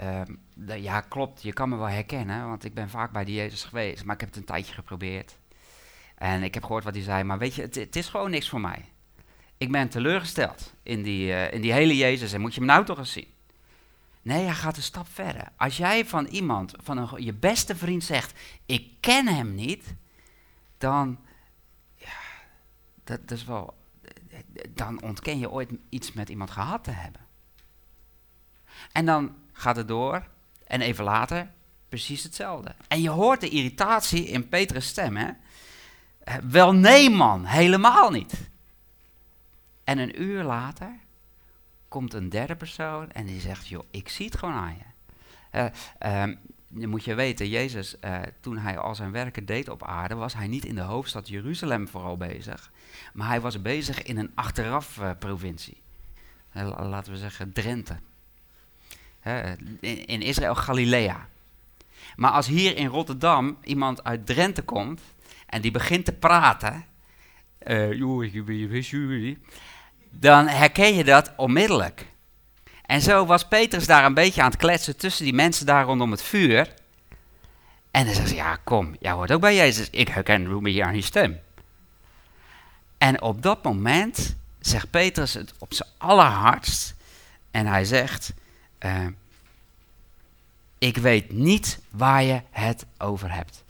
uh, 0.00 0.82
ja 0.82 1.00
klopt, 1.00 1.42
je 1.42 1.52
kan 1.52 1.68
me 1.68 1.76
wel 1.76 1.88
herkennen, 1.88 2.48
want 2.48 2.64
ik 2.64 2.74
ben 2.74 2.90
vaak 2.90 3.12
bij 3.12 3.24
die 3.24 3.34
Jezus 3.34 3.64
geweest, 3.64 4.04
maar 4.04 4.14
ik 4.14 4.20
heb 4.20 4.28
het 4.28 4.38
een 4.38 4.44
tijdje 4.44 4.74
geprobeerd. 4.74 5.36
En 6.14 6.42
ik 6.42 6.54
heb 6.54 6.62
gehoord 6.62 6.84
wat 6.84 6.94
hij 6.94 7.02
zei, 7.02 7.24
maar 7.24 7.38
weet 7.38 7.54
je, 7.54 7.62
het, 7.62 7.74
het 7.74 7.96
is 7.96 8.08
gewoon 8.08 8.30
niks 8.30 8.48
voor 8.48 8.60
mij. 8.60 8.84
Ik 9.56 9.72
ben 9.72 9.88
teleurgesteld 9.88 10.74
in 10.82 11.02
die, 11.02 11.32
eh, 11.32 11.52
in 11.52 11.60
die 11.60 11.72
hele 11.72 11.96
Jezus 11.96 12.32
en 12.32 12.40
moet 12.40 12.54
je 12.54 12.60
hem 12.60 12.68
nou 12.68 12.84
toch 12.84 12.98
eens 12.98 13.12
zien. 13.12 13.32
Nee, 14.22 14.44
hij 14.44 14.54
gaat 14.54 14.76
een 14.76 14.82
stap 14.82 15.08
verder. 15.08 15.48
Als 15.56 15.76
jij 15.76 16.06
van 16.06 16.26
iemand, 16.26 16.74
van 16.76 16.96
een, 16.96 17.24
je 17.24 17.32
beste 17.32 17.76
vriend 17.76 18.04
zegt, 18.04 18.40
ik 18.66 18.90
ken 19.00 19.26
hem 19.26 19.54
niet, 19.54 19.94
dan, 20.78 21.18
ja, 21.96 22.18
dat, 23.04 23.28
dat 23.28 23.38
is 23.38 23.44
wel, 23.44 23.74
dan 24.70 25.02
ontken 25.02 25.38
je 25.38 25.50
ooit 25.50 25.70
iets 25.88 26.12
met 26.12 26.28
iemand 26.28 26.50
gehad 26.50 26.84
te 26.84 26.90
hebben. 26.90 27.23
En 28.92 29.06
dan 29.06 29.34
gaat 29.52 29.76
het 29.76 29.88
door 29.88 30.26
en 30.66 30.80
even 30.80 31.04
later 31.04 31.50
precies 31.88 32.22
hetzelfde. 32.22 32.74
En 32.88 33.00
je 33.00 33.10
hoort 33.10 33.40
de 33.40 33.48
irritatie 33.48 34.26
in 34.26 34.48
Petrus' 34.48 34.86
stem, 34.86 35.16
hè? 35.16 35.30
Wel 36.48 36.72
nee 36.72 37.10
man, 37.10 37.44
helemaal 37.44 38.10
niet. 38.10 38.50
En 39.84 39.98
een 39.98 40.22
uur 40.22 40.42
later 40.42 40.98
komt 41.88 42.14
een 42.14 42.28
derde 42.28 42.56
persoon 42.56 43.10
en 43.10 43.26
die 43.26 43.40
zegt, 43.40 43.68
joh, 43.68 43.84
ik 43.90 44.08
zie 44.08 44.26
het 44.26 44.36
gewoon 44.36 44.54
aan 44.54 44.76
je. 44.76 44.84
Eh, 45.50 45.66
ehm, 45.98 46.34
je 46.66 46.86
moet 46.86 47.04
je 47.04 47.14
weten, 47.14 47.48
Jezus, 47.48 47.98
eh, 47.98 48.20
toen 48.40 48.58
hij 48.58 48.78
al 48.78 48.94
zijn 48.94 49.12
werken 49.12 49.44
deed 49.44 49.68
op 49.68 49.82
aarde, 49.84 50.14
was 50.14 50.34
hij 50.34 50.46
niet 50.46 50.64
in 50.64 50.74
de 50.74 50.80
hoofdstad 50.80 51.28
Jeruzalem 51.28 51.88
vooral 51.88 52.16
bezig. 52.16 52.70
Maar 53.12 53.28
hij 53.28 53.40
was 53.40 53.62
bezig 53.62 54.02
in 54.02 54.16
een 54.18 54.30
achteraf 54.34 54.98
eh, 54.98 55.10
provincie. 55.18 55.82
La- 56.52 56.86
laten 56.86 57.12
we 57.12 57.18
zeggen 57.18 57.52
Drenthe. 57.52 57.96
In, 59.80 60.22
Israël 60.22 60.54
Galilea. 60.54 61.28
Maar 62.16 62.30
als 62.30 62.46
hier 62.46 62.76
in 62.76 62.86
Rotterdam 62.86 63.58
iemand 63.62 64.04
uit 64.04 64.26
Drenthe 64.26 64.62
komt 64.62 65.00
en 65.46 65.60
die 65.60 65.70
begint 65.70 66.04
te 66.04 66.12
praten, 66.12 66.84
eh, 67.58 69.36
dan 70.10 70.48
herken 70.48 70.94
je 70.94 71.04
dat 71.04 71.32
onmiddellijk. 71.36 72.06
En 72.86 73.00
zo 73.00 73.26
was 73.26 73.48
Petrus 73.48 73.86
daar 73.86 74.04
een 74.04 74.14
beetje 74.14 74.42
aan 74.42 74.50
het 74.50 74.58
kletsen 74.58 74.96
tussen 74.96 75.24
die 75.24 75.34
mensen 75.34 75.66
daar 75.66 75.84
rondom 75.84 76.10
het 76.10 76.22
vuur. 76.22 76.74
En 77.90 78.04
dan 78.04 78.14
zegt 78.14 78.28
ze, 78.28 78.34
ja 78.34 78.56
kom, 78.64 78.96
jij 79.00 79.12
hoort 79.12 79.32
ook 79.32 79.40
bij 79.40 79.54
Jezus. 79.56 79.90
Ik 79.90 80.08
herken 80.08 80.62
me 80.62 80.70
hier 80.70 80.84
aan 80.84 80.94
je 80.94 81.02
stem. 81.02 81.38
En 82.98 83.22
op 83.22 83.42
dat 83.42 83.62
moment 83.62 84.36
zegt 84.60 84.90
Petrus 84.90 85.34
het 85.34 85.54
op 85.58 85.74
zijn 85.74 85.88
allerhardst. 85.98 86.94
En 87.50 87.66
hij 87.66 87.84
zegt, 87.84 88.32
eh, 88.84 89.06
ik 90.78 90.96
weet 90.96 91.32
niet 91.32 91.78
waar 91.90 92.22
je 92.22 92.40
het 92.50 92.86
over 92.98 93.34
hebt. 93.34 93.64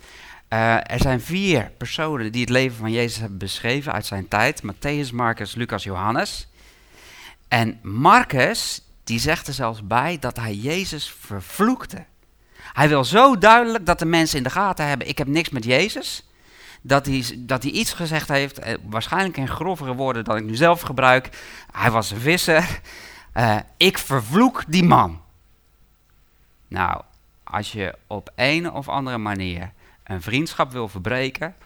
Eh, 0.49 0.75
er 0.75 1.01
zijn 1.01 1.21
vier 1.21 1.71
personen 1.77 2.33
die 2.33 2.41
het 2.41 2.51
leven 2.51 2.77
van 2.77 2.93
Jezus 2.93 3.19
hebben 3.19 3.39
beschreven 3.39 3.93
uit 3.93 4.07
zijn 4.07 4.29
tijd. 4.29 4.63
Matthäus, 4.63 5.13
Marcus, 5.13 5.55
Lucas, 5.55 5.85
Johannes. 5.85 6.49
En 7.49 7.79
Marcus, 7.83 8.83
die 9.05 9.19
zegt 9.19 9.47
er 9.47 9.53
zelfs 9.53 9.87
bij 9.87 10.19
dat 10.19 10.37
hij 10.37 10.55
Jezus 10.55 11.15
vervloekte. 11.21 12.05
Hij 12.73 12.89
wil 12.89 13.05
zo 13.05 13.39
duidelijk 13.39 13.87
dat 13.87 13.99
de 13.99 14.05
mensen 14.05 14.39
in 14.39 14.45
de 14.45 14.51
gaten 14.51 14.87
hebben, 14.87 15.09
ik 15.09 15.19
heb 15.19 15.27
niks 15.27 15.51
met 15.51 15.65
Jezus. 15.65 16.29
Dat 16.81 17.07
hij, 17.07 17.25
dat 17.39 17.63
hij 17.63 17.73
iets 17.73 17.93
gezegd 17.93 18.29
heeft, 18.29 18.59
eh, 18.59 18.75
waarschijnlijk 18.83 19.37
in 19.37 19.49
grovere 19.49 19.95
woorden 19.95 20.25
dan 20.25 20.37
ik 20.37 20.45
nu 20.45 20.55
zelf 20.55 20.81
gebruik. 20.81 21.29
Hij 21.73 21.91
was 21.91 22.11
een 22.11 22.21
visser. 22.21 22.81
Eh, 23.35 23.59
ik 23.77 23.99
vervloek 23.99 24.65
die 24.69 24.85
man. 24.85 25.23
Nou, 26.69 27.03
als 27.45 27.73
je 27.73 27.99
op 28.07 28.33
een 28.35 28.71
of 28.71 28.89
andere 28.89 29.19
manier 29.19 29.73
een 30.05 30.23
vriendschap 30.23 30.71
wil 30.71 30.89
verbreken, 30.89 31.57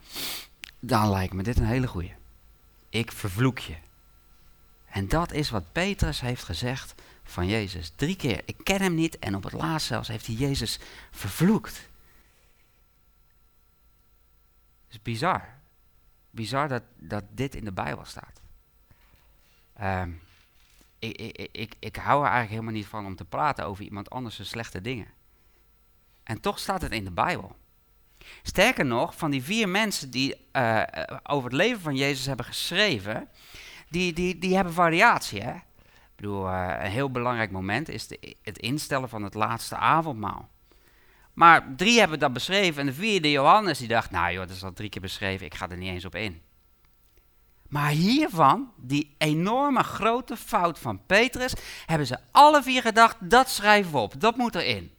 dan 0.81 1.11
lijkt 1.11 1.33
me 1.33 1.43
dit 1.43 1.59
een 1.59 1.67
hele 1.67 1.87
goeie. 1.87 2.15
Ik 2.89 3.13
vervloek 3.13 3.59
je. 3.59 3.77
En 4.87 5.09
dat 5.09 5.33
is 5.33 5.51
wat 5.51 5.73
Petrus 5.73 6.21
heeft 6.21 6.45
gezegd 6.45 6.95
van 7.23 7.47
Jezus. 7.47 7.93
Drie 7.97 8.17
keer. 8.17 8.43
Ik 8.45 8.57
ken 8.63 8.81
hem 8.81 8.95
niet 8.95 9.19
en 9.19 9.35
op 9.35 9.43
het 9.43 9.53
laatst 9.53 9.87
zelfs 9.87 10.09
heeft 10.09 10.27
hij 10.27 10.35
Jezus 10.35 10.79
vervloekt. 11.11 11.77
Het 14.85 14.97
is 14.97 15.03
bizar. 15.03 15.49
Bizar 16.31 16.69
dat, 16.69 16.83
dat 16.95 17.25
dit 17.31 17.55
in 17.55 17.65
de 17.65 17.73
Bijbel 17.73 18.05
staat. 18.05 18.41
Ehm, 19.73 20.11
ik, 20.99 21.49
ik, 21.53 21.75
ik, 21.79 21.97
hou 21.97 22.19
er 22.19 22.31
eigenlijk 22.31 22.51
helemaal 22.51 22.73
niet 22.73 22.87
van 22.87 23.07
om 23.07 23.17
te 23.17 23.25
praten 23.25 23.67
over 23.67 23.85
iemand 23.85 24.11
anders 24.11 24.49
slechte 24.49 24.81
dingen. 24.81 25.07
En 26.23 26.41
toch 26.41 26.59
staat 26.59 26.83
het 26.83 26.93
in 26.93 27.05
de 27.05 27.11
Bijbel. 27.11 27.57
Sterker 28.43 28.87
nog, 28.87 29.17
van 29.17 29.31
die 29.31 29.43
vier 29.43 29.69
mensen 29.69 30.11
die 30.11 30.35
eh, 30.53 30.81
eh, 30.81 31.17
over 31.23 31.45
het 31.45 31.59
leven 31.59 31.81
van 31.81 31.97
Jezus 31.97 32.27
hebben 32.27 32.47
geschreven, 32.47 33.29
die, 33.89 34.13
die, 34.13 34.39
die 34.39 34.55
hebben 34.55 34.73
variatie. 34.73 35.43
Hè? 35.43 35.55
Ik 35.55 36.17
bedoel, 36.17 36.49
eh, 36.49 36.77
een 36.81 36.91
heel 36.91 37.11
belangrijk 37.11 37.51
moment 37.51 37.89
is 37.89 38.07
de, 38.07 38.37
het 38.43 38.59
instellen 38.59 39.09
van 39.09 39.23
het 39.23 39.35
laatste 39.35 39.77
avondmaal. 39.77 40.49
Maar 41.33 41.75
drie 41.77 41.99
hebben 41.99 42.19
dat 42.19 42.33
beschreven 42.33 42.81
en 42.81 42.87
de 42.87 42.93
vierde, 42.93 43.31
Johannes, 43.31 43.79
die 43.79 43.89
dacht, 43.89 44.11
nou 44.11 44.37
dat 44.37 44.51
is 44.51 44.65
al 44.65 44.73
drie 44.73 44.89
keer 44.89 45.03
beschreven, 45.03 45.47
ik 45.47 45.55
ga 45.55 45.69
er 45.69 45.77
niet 45.77 45.89
eens 45.89 46.05
op 46.05 46.15
in. 46.15 46.43
Maar 47.69 47.91
hiervan, 47.91 48.73
die 48.77 49.15
enorme 49.19 49.83
grote 49.83 50.37
fout 50.37 50.79
van 50.79 51.07
Petrus, 51.07 51.53
hebben 51.87 52.07
ze 52.07 52.19
alle 52.31 52.63
vier 52.63 52.83
gedacht, 52.83 53.17
dat 53.21 53.49
schrijven 53.49 53.93
we 53.93 53.99
op, 53.99 54.21
dat 54.21 54.37
moet 54.37 54.55
erin. 54.55 54.97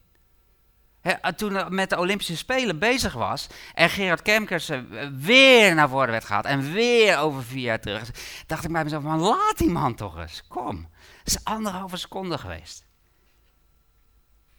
Hè, 1.02 1.34
toen 1.34 1.56
er 1.56 1.72
met 1.74 1.90
de 1.90 1.98
Olympische 1.98 2.38
Spelen 2.38 2.80
bezig 2.80 3.14
was 3.14 3.48
en 3.74 3.90
Gerard 3.90 4.22
Kemkers 4.22 4.70
eh, 4.70 4.80
weer 5.14 5.76
naar 5.76 5.90
voren 5.90 6.12
werd 6.12 6.26
gehaald 6.26 6.46
en 6.46 6.72
weer 6.72 7.18
over 7.18 7.44
vier 7.44 7.62
jaar 7.62 7.80
terug, 7.80 8.12
dacht 8.46 8.64
ik 8.64 8.72
bij 8.72 8.84
mezelf, 8.84 9.04
man, 9.04 9.20
laat 9.20 9.58
die 9.58 9.70
man 9.70 9.96
toch 9.96 10.18
eens, 10.18 10.44
kom. 10.48 10.90
Het 11.18 11.28
is 11.28 11.44
anderhalve 11.44 11.98
seconde 11.98 12.38
geweest. 12.38 12.86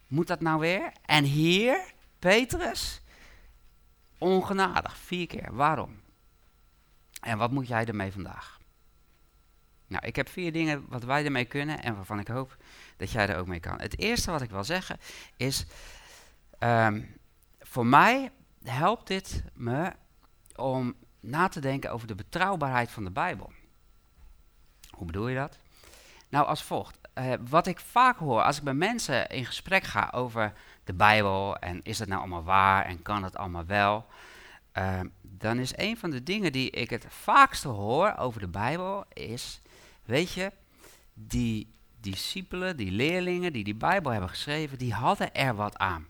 Moet 0.07 0.27
dat 0.27 0.41
nou 0.41 0.59
weer? 0.59 0.91
En 1.05 1.23
hier, 1.23 1.93
Petrus, 2.19 3.01
ongenadig, 4.17 4.97
vier 4.97 5.27
keer. 5.27 5.49
Waarom? 5.51 6.00
En 7.21 7.37
wat 7.37 7.51
moet 7.51 7.67
jij 7.67 7.85
ermee 7.85 8.11
vandaag? 8.11 8.59
Nou, 9.87 10.05
ik 10.05 10.15
heb 10.15 10.29
vier 10.29 10.51
dingen 10.51 10.85
wat 10.87 11.03
wij 11.03 11.25
ermee 11.25 11.45
kunnen 11.45 11.83
en 11.83 11.95
waarvan 11.95 12.19
ik 12.19 12.27
hoop 12.27 12.57
dat 12.97 13.11
jij 13.11 13.27
er 13.27 13.37
ook 13.37 13.47
mee 13.47 13.59
kan. 13.59 13.81
Het 13.81 13.99
eerste 13.99 14.31
wat 14.31 14.41
ik 14.41 14.49
wil 14.49 14.63
zeggen 14.63 14.99
is, 15.35 15.65
ehm, 16.59 17.01
voor 17.59 17.85
mij 17.85 18.31
helpt 18.63 19.07
dit 19.07 19.43
me 19.53 19.93
om 20.55 20.95
na 21.19 21.47
te 21.47 21.59
denken 21.59 21.91
over 21.91 22.07
de 22.07 22.15
betrouwbaarheid 22.15 22.91
van 22.91 23.03
de 23.03 23.11
Bijbel. 23.11 23.51
Hoe 24.89 25.05
bedoel 25.05 25.27
je 25.27 25.35
dat? 25.35 25.57
Nou, 26.29 26.45
als 26.45 26.63
volgt. 26.63 26.99
Eh, 27.13 27.33
wat 27.49 27.67
ik 27.67 27.79
vaak 27.79 28.17
hoor 28.17 28.41
als 28.41 28.57
ik 28.57 28.63
met 28.63 28.75
mensen 28.75 29.29
in 29.29 29.45
gesprek 29.45 29.83
ga 29.83 30.09
over 30.11 30.53
de 30.83 30.93
Bijbel 30.93 31.57
en 31.57 31.79
is 31.83 31.99
het 31.99 32.07
nou 32.07 32.19
allemaal 32.19 32.43
waar 32.43 32.85
en 32.85 33.01
kan 33.01 33.23
het 33.23 33.35
allemaal 33.35 33.65
wel, 33.65 34.05
eh, 34.71 34.99
dan 35.21 35.57
is 35.57 35.71
een 35.75 35.97
van 35.97 36.09
de 36.09 36.23
dingen 36.23 36.51
die 36.51 36.69
ik 36.69 36.89
het 36.89 37.05
vaakste 37.09 37.67
hoor 37.67 38.15
over 38.17 38.39
de 38.39 38.47
Bijbel 38.47 39.05
is, 39.13 39.61
weet 40.05 40.31
je, 40.31 40.51
die 41.13 41.73
discipelen, 41.99 42.77
die 42.77 42.91
leerlingen 42.91 43.53
die 43.53 43.63
die 43.63 43.75
Bijbel 43.75 44.11
hebben 44.11 44.29
geschreven, 44.29 44.77
die 44.77 44.93
hadden 44.93 45.33
er 45.33 45.55
wat 45.55 45.77
aan. 45.77 46.07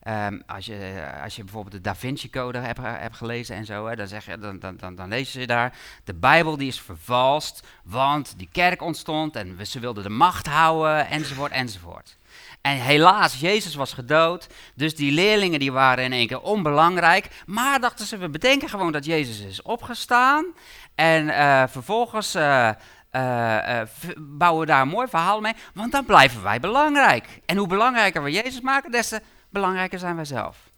Ehm, 0.00 0.40
als, 0.46 0.66
je, 0.66 1.10
als 1.22 1.36
je 1.36 1.42
bijvoorbeeld 1.42 1.74
de 1.74 1.80
Da 1.80 1.94
Vinci 1.94 2.30
Code 2.30 2.58
hebt, 2.58 2.78
hebt 2.78 3.16
gelezen 3.16 3.56
en 3.56 3.64
zo, 3.64 3.86
hè, 3.86 3.96
dan, 3.96 4.06
zeg 4.06 4.26
je, 4.26 4.38
dan, 4.38 4.58
dan, 4.58 4.76
dan, 4.76 4.94
dan 4.94 5.08
lees 5.08 5.32
je 5.32 5.46
daar, 5.46 5.78
de 6.04 6.14
Bijbel 6.14 6.56
die 6.56 6.68
is 6.68 6.80
vervalst, 6.80 7.66
want 7.84 8.34
die 8.36 8.48
kerk 8.52 8.82
ontstond 8.82 9.36
en 9.36 9.66
ze 9.66 9.80
wilden 9.80 10.02
de 10.02 10.08
macht 10.08 10.46
houden, 10.46 11.06
enzovoort, 11.06 11.52
enzovoort. 11.52 12.18
En 12.60 12.76
helaas, 12.76 13.40
Jezus 13.40 13.74
was 13.74 13.92
gedood, 13.92 14.46
dus 14.74 14.96
die 14.96 15.12
leerlingen 15.12 15.58
die 15.58 15.72
waren 15.72 16.04
in 16.04 16.12
één 16.12 16.26
keer 16.26 16.40
onbelangrijk, 16.40 17.42
maar 17.46 17.80
dachten 17.80 18.06
ze, 18.06 18.16
we 18.16 18.28
bedenken 18.28 18.68
gewoon 18.68 18.92
dat 18.92 19.04
Jezus 19.04 19.40
is 19.40 19.62
opgestaan 19.62 20.46
en 20.94 21.28
eh, 21.28 21.64
vervolgens... 21.68 22.34
eh, 22.34 22.68
eh, 23.10 23.88
bouwen 24.18 24.60
we 24.60 24.66
daar 24.66 24.82
een 24.82 24.88
mooi 24.88 25.08
verhaal 25.08 25.40
mee, 25.40 25.54
want 25.74 25.92
dan 25.92 26.04
blijven 26.04 26.42
wij 26.42 26.60
belangrijk. 26.60 27.40
En 27.46 27.56
hoe 27.56 27.66
belangrijker 27.66 28.22
we 28.22 28.30
Jezus 28.30 28.60
maken, 28.60 28.90
des 28.90 29.08
te 29.08 29.22
belangrijker 29.48 29.98
zijn 29.98 30.16
wij 30.16 30.24
zelf. 30.24 30.70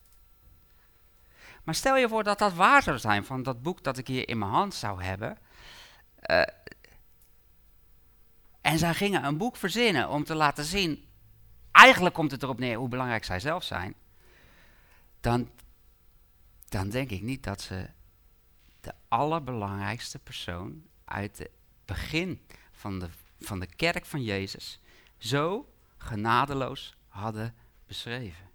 Maar 1.64 1.74
stel 1.74 1.96
je 1.96 2.08
voor 2.08 2.22
dat 2.22 2.38
dat 2.38 2.54
waar 2.54 2.82
zou 2.82 2.98
zijn 2.98 3.24
van 3.24 3.42
dat 3.42 3.62
boek 3.62 3.82
dat 3.82 3.98
ik 3.98 4.06
hier 4.06 4.28
in 4.28 4.38
mijn 4.38 4.50
hand 4.50 4.74
zou 4.74 5.02
hebben. 5.02 5.38
en 8.60 8.78
zij 8.78 8.94
gingen 8.94 9.24
een 9.24 9.36
boek 9.36 9.56
verzinnen 9.56 10.08
om 10.08 10.24
te 10.24 10.34
laten 10.34 10.64
zien, 10.64 11.11
eigenlijk 11.72 12.14
komt 12.14 12.30
het 12.30 12.42
erop 12.42 12.58
neer 12.58 12.76
hoe 12.76 12.88
belangrijk 12.88 13.24
zij 13.24 13.40
zelf 13.40 13.64
zijn. 13.64 13.94
Dan, 15.20 15.50
dan 16.68 16.88
denk 16.88 17.10
ik 17.10 17.22
niet 17.22 17.42
dat 17.42 17.60
ze 17.60 17.88
de 18.80 18.92
allerbelangrijkste 19.08 20.18
persoon 20.18 20.82
uit 21.04 21.38
het 21.38 21.50
begin 21.84 22.40
van 22.72 22.98
de, 22.98 23.08
van 23.40 23.60
de 23.60 23.66
kerk 23.66 24.06
van 24.06 24.22
Jezus 24.22 24.80
zo 25.18 25.72
genadeloos 25.98 26.96
hadden 27.08 27.54
beschreven. 27.86 28.50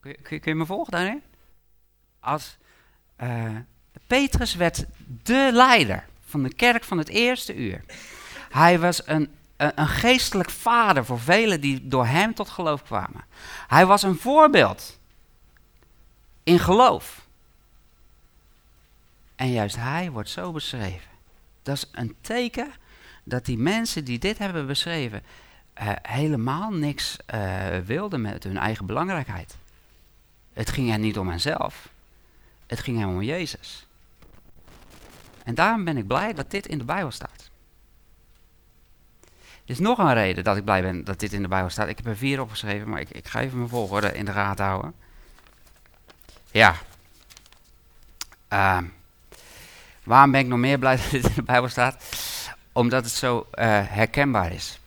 Kun 0.00 0.10
je, 0.10 0.38
kun 0.38 0.40
je, 0.44 0.54
me 0.54 0.66
volgen 0.66 0.92
daarin? 0.92 1.22
als 2.24 2.56
eh, 3.16 3.56
Petrus 4.06 4.54
werd 4.54 4.84
de 5.22 5.50
leider 5.52 6.06
van 6.20 6.42
de 6.42 6.54
kerk 6.54 6.84
van 6.84 6.98
het 6.98 7.08
eerste 7.08 7.54
uur. 7.56 7.84
Hij 8.50 8.78
was 8.78 9.06
een, 9.06 9.34
een, 9.56 9.88
geestelijk 9.88 10.50
vader 10.50 11.04
voor 11.04 11.20
velen 11.20 11.60
die 11.60 11.88
door 11.88 12.06
hem 12.06 12.34
tot 12.34 12.48
geloof 12.48 12.82
kwamen. 12.82 13.24
Hij 13.66 13.86
was 13.86 14.02
een 14.02 14.18
voorbeeld 14.18 14.98
in 16.42 16.58
geloof. 16.58 17.26
En 19.36 19.50
juist 19.50 19.76
hij 19.76 20.10
wordt 20.10 20.28
zo 20.28 20.52
beschreven. 20.52 21.10
Dat 21.62 21.76
is 21.76 21.88
een 21.92 22.16
teken 22.20 22.72
dat 23.24 23.44
die 23.44 23.58
mensen 23.58 24.04
die 24.04 24.18
dit 24.18 24.38
hebben 24.38 24.66
beschreven 24.66 25.22
eh, 25.72 25.88
helemaal 26.02 26.70
niks 26.70 27.16
eh, 27.26 27.78
wilden 27.78 28.20
met 28.20 28.44
hun 28.44 28.56
eigen 28.56 28.86
belangrijkheid. 28.86 29.56
Het 30.52 30.70
ging 30.70 30.90
hen 30.90 31.00
niet 31.00 31.18
om 31.18 31.28
henzelf. 31.28 31.88
Het 32.66 32.80
ging 32.80 32.98
hem 32.98 33.08
om 33.08 33.22
Jezus. 33.22 33.86
En 35.44 35.54
daarom 35.54 35.84
ben 35.84 35.96
ik 35.96 36.06
blij 36.06 36.32
dat 36.32 36.50
dit 36.50 36.66
in 36.66 36.78
de 36.78 36.84
Bijbel 36.84 37.10
staat. 37.10 37.50
Is 39.64 39.78
nog 39.78 39.98
een 39.98 40.14
reden 40.14 40.44
dat 40.44 40.56
ik 40.56 40.64
blij 40.64 40.82
ben 40.82 41.04
dat 41.04 41.20
dit 41.20 41.32
in 41.32 41.42
de 41.42 41.48
Bijbel 41.48 41.70
staat. 41.70 41.88
Ik 41.88 41.96
heb 41.96 42.06
er 42.06 42.16
vier 42.16 42.40
opgeschreven, 42.40 42.88
maar 42.88 43.00
ik, 43.00 43.10
ik 43.10 43.28
ga 43.28 43.40
even 43.40 43.58
mijn 43.58 43.68
volgorde 43.68 44.12
in 44.12 44.24
de 44.24 44.32
gaten 44.32 44.64
houden. 44.64 44.94
Ja. 46.50 46.76
Ehm, 48.48 48.84
waarom 50.02 50.30
ben 50.30 50.40
ik 50.40 50.46
nog 50.46 50.58
meer 50.58 50.78
blij 50.78 50.96
dat 51.02 51.10
dit 51.10 51.24
in 51.24 51.34
de 51.34 51.42
Bijbel 51.42 51.68
staat? 51.68 52.04
Omdat 52.72 53.04
het 53.04 53.12
zo 53.12 53.46
eh, 53.50 53.66
herkenbaar 53.88 54.52
is. 54.52 54.78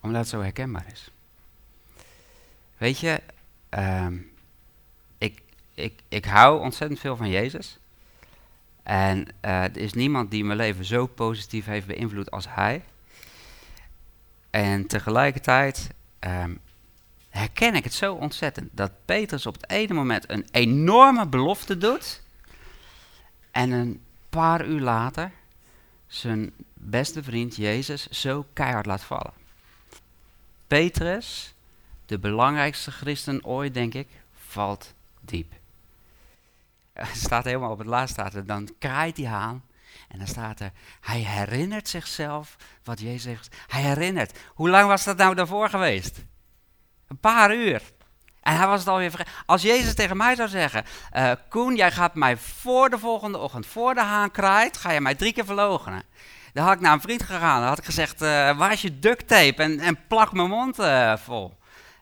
Omdat 0.00 0.20
het 0.20 0.30
zo 0.30 0.40
herkenbaar 0.40 0.86
is. 0.92 1.10
Weet 2.76 2.98
je, 2.98 3.22
ehm, 3.68 4.16
ik, 5.18 5.42
ik, 5.74 6.00
ik 6.08 6.24
hou 6.24 6.60
ontzettend 6.60 7.00
veel 7.00 7.16
van 7.16 7.28
Jezus. 7.28 7.79
En 8.82 9.26
eh, 9.40 9.62
er 9.62 9.76
is 9.76 9.92
niemand 9.92 10.30
die 10.30 10.44
mijn 10.44 10.58
leven 10.58 10.84
zo 10.84 11.06
positief 11.06 11.64
heeft 11.64 11.86
beïnvloed 11.86 12.30
als 12.30 12.46
hij. 12.48 12.84
En 14.50 14.86
tegelijkertijd 14.86 15.90
ehm, 16.18 16.54
herken 17.28 17.74
ik 17.74 17.84
het 17.84 17.94
zo 17.94 18.14
ontzettend 18.14 18.68
dat 18.72 18.92
Petrus 19.04 19.46
op 19.46 19.54
het 19.54 19.70
ene 19.70 19.94
moment 19.94 20.30
een 20.30 20.46
enorme 20.50 21.26
belofte 21.26 21.78
doet. 21.78 22.22
En 23.50 23.70
een 23.70 24.02
paar 24.28 24.66
uur 24.66 24.80
later 24.80 25.30
zijn 26.06 26.52
beste 26.74 27.22
vriend 27.22 27.56
Jezus 27.56 28.08
zo 28.08 28.46
keihard 28.52 28.86
laat 28.86 29.02
vallen. 29.02 29.32
Petrus, 30.66 31.54
de 32.06 32.18
belangrijkste 32.18 32.90
christen 32.90 33.44
ooit, 33.44 33.74
denk 33.74 33.94
ik, 33.94 34.08
valt 34.34 34.94
diep. 35.20 35.59
Staat 37.26 37.44
helemaal 37.44 37.70
op 37.70 37.78
het 37.78 37.86
laatst, 37.86 38.14
staat 38.14 38.46
dan 38.46 38.68
kraait 38.78 39.16
die 39.16 39.28
haan. 39.28 39.64
En 40.08 40.18
dan 40.18 40.26
staat 40.26 40.60
er, 40.60 40.72
hij 41.00 41.20
herinnert 41.20 41.88
zichzelf 41.88 42.56
wat 42.84 43.00
Jezus 43.00 43.24
heeft 43.24 43.38
gezegd. 43.38 43.72
Hij 43.72 43.82
herinnert. 43.82 44.38
Hoe 44.54 44.68
lang 44.68 44.88
was 44.88 45.04
dat 45.04 45.16
nou 45.16 45.34
daarvoor 45.34 45.68
geweest? 45.68 46.24
Een 47.08 47.18
paar 47.18 47.54
uur. 47.54 47.82
En 48.40 48.56
hij 48.56 48.66
was 48.66 48.78
het 48.78 48.88
alweer 48.88 49.10
vergeten. 49.10 49.32
Als 49.46 49.62
Jezus 49.62 49.94
tegen 49.94 50.16
mij 50.16 50.34
zou 50.34 50.48
zeggen, 50.48 50.84
uh, 51.16 51.32
Koen, 51.48 51.76
jij 51.76 51.90
gaat 51.90 52.14
mij 52.14 52.36
voor 52.36 52.90
de 52.90 52.98
volgende 52.98 53.38
ochtend, 53.38 53.66
voor 53.66 53.94
de 53.94 54.02
haan 54.02 54.30
kraait, 54.30 54.76
ga 54.76 54.90
je 54.90 55.00
mij 55.00 55.14
drie 55.14 55.32
keer 55.32 55.44
verlogenen. 55.44 56.02
Dan 56.52 56.64
had 56.64 56.74
ik 56.74 56.80
naar 56.80 56.92
een 56.92 57.00
vriend 57.00 57.22
gegaan, 57.22 57.60
dan 57.60 57.68
had 57.68 57.78
ik 57.78 57.84
gezegd, 57.84 58.22
uh, 58.22 58.58
waar 58.58 58.72
is 58.72 58.82
je 58.82 58.98
duct 58.98 59.28
tape 59.28 59.62
en, 59.62 59.80
en 59.80 60.06
plak 60.08 60.32
mijn 60.32 60.48
mond 60.48 60.78
uh, 60.78 61.16
vol. 61.16 61.58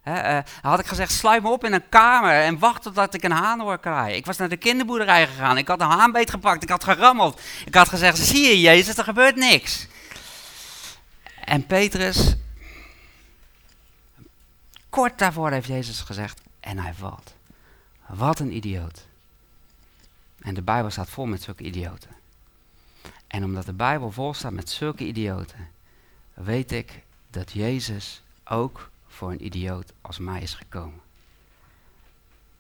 He, 0.09 0.37
uh, 0.37 0.43
had 0.61 0.79
ik 0.79 0.87
gezegd, 0.87 1.13
sluit 1.13 1.43
me 1.43 1.49
op 1.49 1.65
in 1.65 1.73
een 1.73 1.89
kamer 1.89 2.43
en 2.43 2.59
wacht 2.59 2.83
totdat 2.83 3.15
ik 3.15 3.23
een 3.23 3.31
haan 3.31 3.61
hoor 3.61 3.79
kraaien. 3.79 4.17
Ik 4.17 4.27
was 4.27 4.37
naar 4.37 4.49
de 4.49 4.57
kinderboerderij 4.57 5.27
gegaan, 5.27 5.59
ik 5.59 5.69
had 5.69 5.81
een 5.81 5.87
haanbeet 5.87 6.31
gepakt, 6.31 6.63
ik 6.63 6.69
had 6.69 6.85
gerammeld. 6.85 7.41
Ik 7.65 7.75
had 7.75 7.89
gezegd, 7.89 8.19
zie 8.19 8.49
je 8.49 8.61
Jezus, 8.61 8.97
er 8.97 9.05
gebeurt 9.05 9.37
niks. 9.37 9.87
En 11.45 11.67
Petrus, 11.67 12.37
kort 14.89 15.19
daarvoor 15.19 15.51
heeft 15.51 15.67
Jezus 15.67 16.01
gezegd, 16.01 16.41
en 16.61 16.79
hij 16.79 16.95
valt. 16.95 17.35
Wat 18.07 18.39
een 18.39 18.57
idioot. 18.57 19.07
En 20.41 20.55
de 20.55 20.63
Bijbel 20.63 20.91
staat 20.91 21.09
vol 21.09 21.27
met 21.27 21.43
zulke 21.43 21.65
idioten. 21.65 22.11
En 23.27 23.45
omdat 23.45 23.67
de 23.67 23.73
Bijbel 23.73 24.11
vol 24.11 24.35
staat 24.35 24.53
met 24.53 24.71
zulke 24.71 25.05
idioten, 25.05 25.69
weet 26.35 26.73
ik 26.73 27.03
dat 27.31 27.53
Jezus 27.53 28.23
ook 28.45 28.91
voor 29.19 29.31
een 29.31 29.45
idioot 29.45 29.93
als 30.01 30.19
mij 30.19 30.41
is 30.41 30.55
gekomen. 30.55 31.01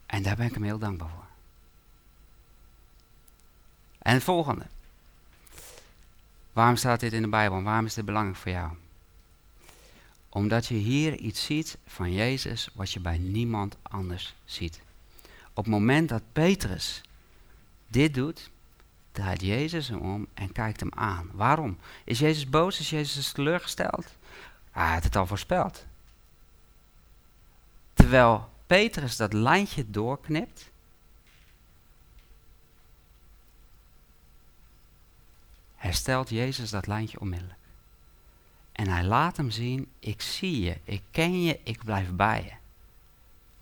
En 0.06 0.22
daar 0.22 0.36
ben 0.36 0.46
ik 0.46 0.54
hem 0.54 0.62
heel 0.62 0.78
dankbaar 0.78 1.08
voor. 1.08 1.26
En 3.98 4.14
het 4.14 4.22
volgende. 4.22 4.66
Waarom 6.52 6.76
staat 6.76 7.00
dit 7.00 7.12
in 7.12 7.22
de 7.22 7.28
Bijbel 7.28 7.62
waarom 7.62 7.86
is 7.86 7.94
dit 7.94 8.04
belangrijk 8.04 8.36
voor 8.36 8.52
jou? 8.52 8.72
Omdat 10.28 10.66
je 10.66 10.74
hier 10.74 11.14
iets 11.16 11.44
ziet 11.44 11.78
van 11.86 12.12
Jezus 12.12 12.68
wat 12.74 12.92
je 12.92 13.00
bij 13.00 13.18
niemand 13.18 13.76
anders 13.82 14.34
ziet. 14.44 14.80
Op 15.52 15.64
het 15.64 15.72
moment 15.72 16.08
dat 16.08 16.22
Petrus 16.32 17.00
dit 17.86 18.14
doet, 18.14 18.50
draait 19.12 19.40
Jezus 19.40 19.88
hem 19.88 20.00
om 20.00 20.26
en 20.34 20.52
kijkt 20.52 20.80
hem 20.80 20.92
aan. 20.94 21.30
Waarom? 21.32 21.78
Is 22.04 22.18
Jezus 22.18 22.48
boos? 22.48 22.80
Is 22.80 22.90
Jezus 22.90 23.32
teleurgesteld? 23.32 24.06
Hij 24.70 24.92
had 24.92 25.04
het 25.04 25.16
al 25.16 25.26
voorspeld. 25.26 25.86
Terwijl 27.98 28.48
Petrus 28.66 29.16
dat 29.16 29.32
lijntje 29.32 29.90
doorknipt, 29.90 30.70
herstelt 35.76 36.28
Jezus 36.28 36.70
dat 36.70 36.86
lijntje 36.86 37.20
onmiddellijk. 37.20 37.58
En 38.72 38.88
hij 38.88 39.04
laat 39.04 39.36
hem 39.36 39.50
zien, 39.50 39.90
ik 39.98 40.22
zie 40.22 40.60
je, 40.60 40.76
ik 40.84 41.02
ken 41.10 41.42
je, 41.42 41.60
ik 41.62 41.84
blijf 41.84 42.10
bij 42.10 42.42
je. 42.44 42.52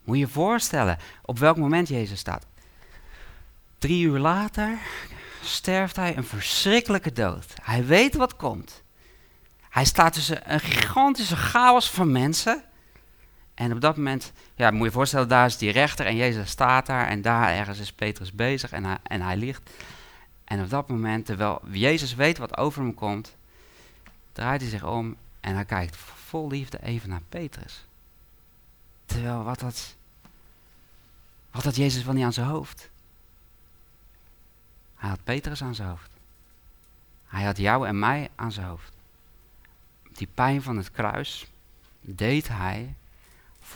Moet 0.05 0.17
je 0.17 0.23
je 0.23 0.29
voorstellen 0.29 0.99
op 1.23 1.39
welk 1.39 1.57
moment 1.57 1.89
Jezus 1.89 2.19
staat. 2.19 2.47
Drie 3.79 4.05
uur 4.05 4.19
later 4.19 4.79
sterft 5.43 5.97
hij 5.97 6.17
een 6.17 6.25
verschrikkelijke 6.25 7.13
dood. 7.13 7.55
Hij 7.63 7.87
weet 7.87 8.15
wat 8.15 8.37
komt. 8.37 8.83
Hij 9.61 9.85
staat 9.85 10.13
tussen 10.13 10.53
een 10.53 10.61
gigantische 10.61 11.37
chaos 11.37 11.91
van 11.91 12.13
mensen. 12.13 12.65
En 13.57 13.73
op 13.73 13.81
dat 13.81 13.97
moment, 13.97 14.33
ja, 14.55 14.71
moet 14.71 14.79
je 14.79 14.85
je 14.85 14.91
voorstellen, 14.91 15.29
daar 15.29 15.47
is 15.47 15.57
die 15.57 15.71
rechter 15.71 16.07
en 16.07 16.17
Jezus 16.17 16.51
staat 16.51 16.87
daar. 16.87 17.09
En 17.09 17.23
daar 17.23 17.55
ergens 17.55 17.79
is 17.79 17.93
Petrus 17.93 18.33
bezig 18.33 18.73
en 18.73 18.85
hij, 18.85 18.99
en 19.03 19.21
hij 19.21 19.37
ligt. 19.37 19.71
En 20.45 20.63
op 20.63 20.71
dat 20.71 20.89
moment, 20.89 21.27
terwijl 21.27 21.63
Jezus 21.71 22.15
weet 22.15 22.39
wat 22.39 22.57
over 22.57 22.83
hem 22.83 22.95
komt, 22.95 23.37
draait 24.33 24.61
hij 24.61 24.71
zich 24.71 24.85
om 24.85 25.17
en 25.41 25.55
hij 25.55 25.65
kijkt 25.65 25.97
vol 25.97 26.49
liefde 26.49 26.83
even 26.83 27.09
naar 27.09 27.23
Petrus. 27.29 27.85
Terwijl, 29.07 29.43
wat 29.43 29.61
had, 29.61 29.97
wat 31.51 31.65
had 31.65 31.77
Jezus 31.77 32.05
wel 32.05 32.15
niet 32.15 32.25
aan 32.25 32.33
zijn 32.33 32.47
hoofd? 32.47 32.91
Hij 34.95 35.09
had 35.09 35.25
Petrus 35.25 35.63
aan 35.63 35.75
zijn 35.75 35.89
hoofd. 35.89 36.11
Hij 37.27 37.45
had 37.45 37.57
jou 37.57 37.87
en 37.87 37.99
mij 37.99 38.31
aan 38.35 38.53
zijn 38.53 38.67
hoofd. 38.67 38.93
Die 40.13 40.29
pijn 40.35 40.63
van 40.63 40.77
het 40.77 40.91
kruis 40.91 41.47
deed 42.01 42.49
hij 42.49 42.95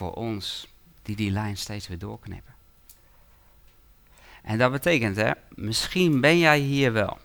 voor 0.01 0.13
ons 0.13 0.67
die 1.01 1.15
die 1.15 1.31
lijn 1.31 1.57
steeds 1.57 1.87
weer 1.87 1.97
doorknippen. 1.97 2.53
En 4.41 4.57
dat 4.57 4.71
betekent, 4.71 5.15
hè, 5.15 5.31
misschien 5.49 6.21
ben 6.21 6.37
jij 6.37 6.59
hier 6.59 6.93
wel. 6.93 7.19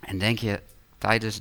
En 0.00 0.18
denk 0.18 0.38
je 0.38 0.62
tijdens 0.98 1.40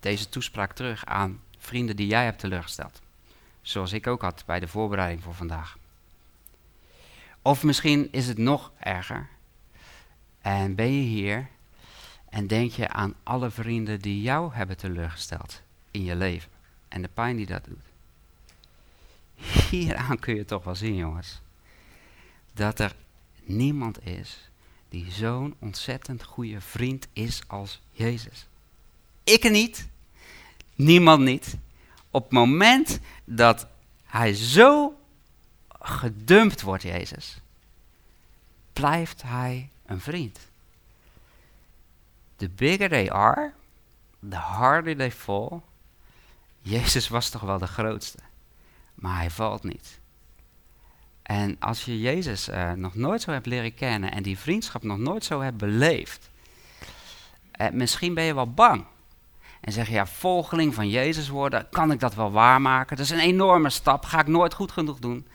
deze 0.00 0.28
toespraak 0.28 0.72
terug 0.72 1.04
aan 1.04 1.40
vrienden 1.58 1.96
die 1.96 2.06
jij 2.06 2.24
hebt 2.24 2.38
teleurgesteld. 2.38 3.00
Zoals 3.62 3.92
ik 3.92 4.06
ook 4.06 4.22
had 4.22 4.42
bij 4.46 4.60
de 4.60 4.68
voorbereiding 4.68 5.22
voor 5.22 5.34
vandaag. 5.34 5.78
Of 7.42 7.62
misschien 7.62 8.12
is 8.12 8.26
het 8.26 8.38
nog 8.38 8.72
erger. 8.78 9.28
En 10.40 10.74
ben 10.74 10.92
je 10.92 11.08
hier 11.08 11.48
en 12.30 12.46
denk 12.46 12.70
je 12.70 12.88
aan 12.88 13.14
alle 13.22 13.50
vrienden 13.50 14.00
die 14.00 14.22
jou 14.22 14.54
hebben 14.54 14.76
teleurgesteld 14.76 15.62
in 15.90 16.04
je 16.04 16.16
leven. 16.16 16.50
En 16.88 17.02
de 17.02 17.08
pijn 17.08 17.36
die 17.36 17.46
dat 17.46 17.64
doet. 17.64 17.93
Hieraan 19.70 20.18
kun 20.18 20.34
je 20.34 20.44
toch 20.44 20.64
wel 20.64 20.74
zien, 20.74 20.96
jongens. 20.96 21.40
Dat 22.52 22.78
er 22.78 22.94
niemand 23.42 24.06
is 24.06 24.48
die 24.88 25.10
zo'n 25.10 25.54
ontzettend 25.58 26.22
goede 26.22 26.60
vriend 26.60 27.06
is 27.12 27.42
als 27.46 27.80
Jezus. 27.90 28.46
Ik 29.24 29.50
niet. 29.50 29.88
Niemand 30.74 31.22
niet. 31.22 31.56
Op 32.10 32.22
het 32.22 32.32
moment 32.32 32.98
dat 33.24 33.66
hij 34.04 34.34
zo 34.34 34.98
gedumpt 35.68 36.62
wordt, 36.62 36.82
Jezus, 36.82 37.40
blijft 38.72 39.22
hij 39.22 39.70
een 39.86 40.00
vriend. 40.00 40.38
The 42.36 42.48
bigger 42.48 42.88
they 42.88 43.10
are, 43.10 43.52
the 44.28 44.36
harder 44.36 44.96
they 44.96 45.12
fall. 45.12 45.60
Jezus 46.60 47.08
was 47.08 47.30
toch 47.30 47.42
wel 47.42 47.58
de 47.58 47.66
grootste, 47.66 48.18
maar 48.94 49.16
hij 49.16 49.30
valt 49.30 49.62
niet. 49.62 50.00
En 51.22 51.56
als 51.60 51.84
je 51.84 52.00
Jezus 52.00 52.48
eh, 52.48 52.72
nog 52.72 52.94
nooit 52.94 53.22
zo 53.22 53.30
hebt 53.30 53.46
leren 53.46 53.74
kennen 53.74 54.12
en 54.12 54.22
die 54.22 54.38
vriendschap 54.38 54.82
nog 54.82 54.98
nooit 54.98 55.24
zo 55.24 55.40
hebt 55.40 55.56
beleefd, 55.56 56.30
eh, 57.50 57.70
misschien 57.70 58.14
ben 58.14 58.24
je 58.24 58.34
wel 58.34 58.52
bang. 58.52 58.84
En 59.60 59.72
zeg 59.72 59.86
je, 59.86 59.92
ja, 59.92 60.06
volgeling 60.06 60.74
van 60.74 60.88
Jezus 60.88 61.28
worden, 61.28 61.68
kan 61.70 61.92
ik 61.92 62.00
dat 62.00 62.14
wel 62.14 62.32
waarmaken? 62.32 62.96
Dat 62.96 63.04
is 63.04 63.10
een 63.10 63.18
enorme 63.18 63.70
stap, 63.70 64.04
ga 64.04 64.20
ik 64.20 64.26
nooit 64.26 64.54
goed 64.54 64.72
genoeg 64.72 64.98
doen. 64.98 65.26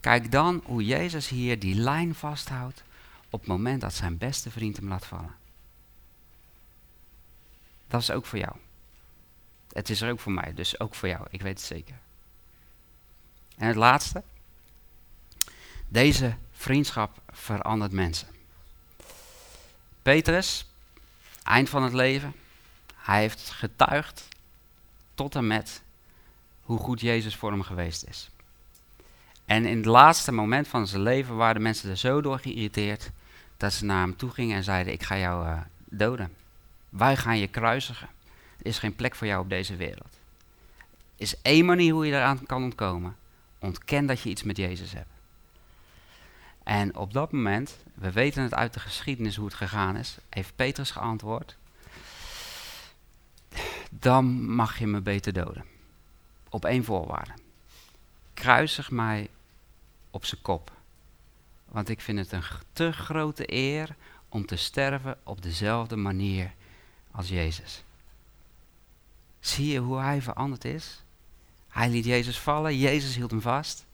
Kijk 0.00 0.32
dan 0.32 0.62
hoe 0.64 0.84
Jezus 0.84 1.28
hier 1.28 1.58
die 1.58 1.74
lijn 1.74 2.14
vasthoudt 2.14 2.82
op 3.30 3.40
het 3.40 3.48
moment 3.48 3.80
dat 3.80 3.94
zijn 3.94 4.18
beste 4.18 4.50
vriend 4.50 4.76
hem 4.76 4.88
laat 4.88 5.06
vallen. 5.06 5.34
Dat 7.88 8.00
is 8.00 8.10
ook 8.10 8.26
voor 8.26 8.38
jou. 8.38 8.56
Het 9.72 9.90
is 9.90 10.00
er 10.00 10.10
ook 10.10 10.20
voor 10.20 10.32
mij, 10.32 10.54
dus 10.54 10.80
ook 10.80 10.94
voor 10.94 11.08
jou, 11.08 11.26
ik 11.30 11.42
weet 11.42 11.58
het 11.58 11.66
zeker. 11.66 11.98
En 13.60 13.66
het 13.66 13.76
laatste. 13.76 14.22
Deze 15.88 16.34
vriendschap 16.52 17.20
verandert 17.30 17.92
mensen. 17.92 18.28
Petrus, 20.02 20.66
eind 21.42 21.68
van 21.68 21.82
het 21.82 21.92
leven, 21.92 22.34
hij 22.94 23.20
heeft 23.20 23.50
getuigd 23.50 24.28
tot 25.14 25.34
en 25.34 25.46
met 25.46 25.82
hoe 26.62 26.78
goed 26.78 27.00
Jezus 27.00 27.36
voor 27.36 27.50
hem 27.50 27.62
geweest 27.62 28.04
is. 28.08 28.30
En 29.44 29.64
in 29.64 29.76
het 29.76 29.86
laatste 29.86 30.32
moment 30.32 30.68
van 30.68 30.86
zijn 30.86 31.02
leven 31.02 31.36
waren 31.36 31.54
de 31.54 31.60
mensen 31.60 31.90
er 31.90 31.96
zo 31.96 32.20
door 32.20 32.38
geïrriteerd 32.38 33.10
dat 33.56 33.72
ze 33.72 33.84
naar 33.84 34.00
hem 34.00 34.16
toe 34.16 34.30
gingen 34.30 34.56
en 34.56 34.64
zeiden: 34.64 34.92
Ik 34.92 35.02
ga 35.02 35.18
jou 35.18 35.46
uh, 35.46 35.60
doden. 35.84 36.34
Wij 36.88 37.16
gaan 37.16 37.38
je 37.38 37.48
kruisigen. 37.48 38.08
Er 38.58 38.66
is 38.66 38.78
geen 38.78 38.96
plek 38.96 39.14
voor 39.14 39.26
jou 39.26 39.42
op 39.42 39.48
deze 39.48 39.76
wereld. 39.76 40.18
Er 40.78 40.86
is 41.16 41.42
één 41.42 41.64
manier 41.64 41.92
hoe 41.92 42.06
je 42.06 42.12
eraan 42.12 42.46
kan 42.46 42.62
ontkomen. 42.62 43.18
Ontken 43.60 44.06
dat 44.06 44.20
je 44.20 44.28
iets 44.28 44.42
met 44.42 44.56
Jezus 44.56 44.92
hebt. 44.92 45.10
En 46.62 46.96
op 46.96 47.12
dat 47.12 47.32
moment, 47.32 47.76
we 47.94 48.12
weten 48.12 48.42
het 48.42 48.54
uit 48.54 48.74
de 48.74 48.80
geschiedenis 48.80 49.36
hoe 49.36 49.44
het 49.44 49.54
gegaan 49.54 49.96
is, 49.96 50.18
heeft 50.28 50.56
Petrus 50.56 50.90
geantwoord: 50.90 51.56
Dan 53.90 54.54
mag 54.54 54.78
je 54.78 54.86
me 54.86 55.00
beter 55.00 55.32
doden. 55.32 55.64
Op 56.48 56.64
één 56.64 56.84
voorwaarde. 56.84 57.32
Kruisig 58.34 58.90
mij 58.90 59.28
op 60.10 60.24
zijn 60.24 60.42
kop. 60.42 60.72
Want 61.64 61.88
ik 61.88 62.00
vind 62.00 62.18
het 62.18 62.32
een 62.32 62.42
te 62.72 62.92
grote 62.92 63.52
eer 63.52 63.96
om 64.28 64.46
te 64.46 64.56
sterven 64.56 65.18
op 65.22 65.42
dezelfde 65.42 65.96
manier 65.96 66.52
als 67.10 67.28
Jezus. 67.28 67.84
Zie 69.40 69.72
je 69.72 69.78
hoe 69.78 69.98
hij 69.98 70.22
veranderd 70.22 70.64
is? 70.64 71.02
Hij 71.70 71.88
liet 71.88 72.04
Jezus 72.04 72.38
vallen, 72.38 72.78
Jezus 72.78 73.14
hield 73.14 73.30
hem 73.30 73.40
vast. 73.40 73.84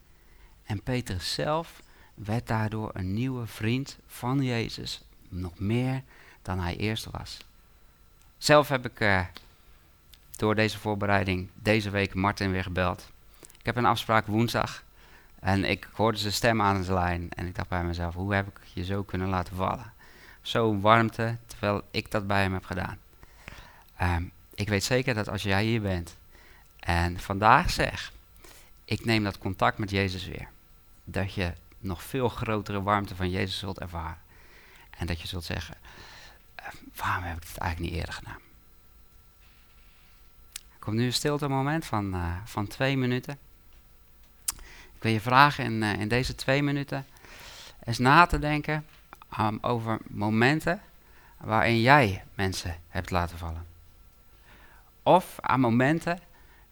En 0.64 0.82
Petrus 0.82 1.34
zelf 1.34 1.82
werd 2.14 2.46
daardoor 2.46 2.90
een 2.92 3.14
nieuwe 3.14 3.46
vriend 3.46 3.98
van 4.06 4.42
Jezus, 4.42 5.02
nog 5.28 5.58
meer 5.58 6.02
dan 6.42 6.58
hij 6.58 6.76
eerst 6.76 7.08
was. 7.10 7.38
Zelf 8.38 8.68
heb 8.68 8.84
ik 8.84 9.00
uh, 9.00 9.24
door 10.36 10.54
deze 10.54 10.78
voorbereiding 10.78 11.48
deze 11.54 11.90
week 11.90 12.14
Martin 12.14 12.50
weer 12.50 12.62
gebeld. 12.62 13.10
Ik 13.58 13.66
heb 13.66 13.76
een 13.76 13.84
afspraak 13.84 14.26
woensdag 14.26 14.82
en 15.40 15.64
ik 15.64 15.88
hoorde 15.92 16.18
zijn 16.18 16.32
stem 16.32 16.62
aan 16.62 16.82
de 16.82 16.92
lijn 16.92 17.28
en 17.30 17.46
ik 17.46 17.54
dacht 17.54 17.68
bij 17.68 17.84
mezelf, 17.84 18.14
hoe 18.14 18.34
heb 18.34 18.46
ik 18.46 18.60
je 18.72 18.84
zo 18.84 19.02
kunnen 19.02 19.28
laten 19.28 19.56
vallen? 19.56 19.92
Zo'n 20.42 20.80
warmte, 20.80 21.36
terwijl 21.46 21.82
ik 21.90 22.10
dat 22.10 22.26
bij 22.26 22.42
hem 22.42 22.52
heb 22.52 22.64
gedaan. 22.64 22.98
Um, 24.02 24.30
ik 24.54 24.68
weet 24.68 24.84
zeker 24.84 25.14
dat 25.14 25.28
als 25.28 25.42
jij 25.42 25.64
hier 25.64 25.80
bent 25.80 26.16
en 26.86 27.20
vandaag 27.20 27.70
zegt, 27.70 28.12
ik 28.84 29.04
neem 29.04 29.24
dat 29.24 29.38
contact 29.38 29.78
met 29.78 29.90
Jezus 29.90 30.26
weer, 30.26 30.48
dat 31.04 31.34
je 31.34 31.52
nog 31.78 32.02
veel 32.02 32.28
grotere 32.28 32.82
warmte 32.82 33.16
van 33.16 33.30
Jezus 33.30 33.58
zult 33.58 33.80
ervaren. 33.80 34.18
En 34.90 35.06
dat 35.06 35.20
je 35.20 35.26
zult 35.26 35.44
zeggen, 35.44 35.76
uh, 36.60 36.66
waarom 36.94 37.24
heb 37.24 37.36
ik 37.36 37.48
het 37.48 37.58
eigenlijk 37.58 37.90
niet 37.90 38.00
eerder 38.00 38.14
gedaan? 38.14 38.40
Er 40.54 40.78
komt 40.78 40.96
nu 40.96 41.04
een 41.04 41.12
stilte 41.12 41.48
moment 41.48 41.84
van, 41.84 42.14
uh, 42.14 42.36
van 42.44 42.66
twee 42.66 42.96
minuten. 42.96 43.38
Ik 44.94 45.02
wil 45.02 45.12
je 45.12 45.20
vragen 45.20 45.64
in, 45.64 45.82
uh, 45.82 46.00
in 46.00 46.08
deze 46.08 46.34
twee 46.34 46.62
minuten 46.62 47.06
eens 47.84 47.98
na 47.98 48.26
te 48.26 48.38
denken 48.38 48.86
um, 49.40 49.58
over 49.60 49.98
momenten 50.08 50.82
waarin 51.36 51.80
jij 51.80 52.24
mensen 52.34 52.76
hebt 52.88 53.10
laten 53.10 53.38
vallen. 53.38 53.66
Of 55.02 55.38
aan 55.40 55.60
momenten 55.60 56.20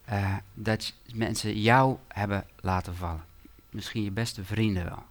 uh, 0.09 0.35
dat 0.53 0.93
mensen 1.13 1.61
jou 1.61 1.97
hebben 2.07 2.45
laten 2.59 2.95
vallen. 2.95 3.25
Misschien 3.69 4.03
je 4.03 4.11
beste 4.11 4.43
vrienden 4.43 4.83
wel. 4.83 5.03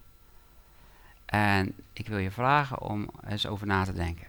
En 1.25 1.73
ik 1.93 2.07
wil 2.07 2.17
je 2.17 2.31
vragen 2.31 2.81
om 2.81 3.09
eens 3.27 3.47
over 3.47 3.67
na 3.67 3.83
te 3.83 3.93
denken. 3.93 4.27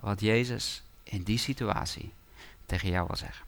Wat 0.00 0.20
Jezus 0.20 0.82
in 1.02 1.22
die 1.22 1.38
situatie 1.38 2.12
tegen 2.66 2.90
jou 2.90 3.06
wil 3.06 3.16
zeggen. 3.16 3.46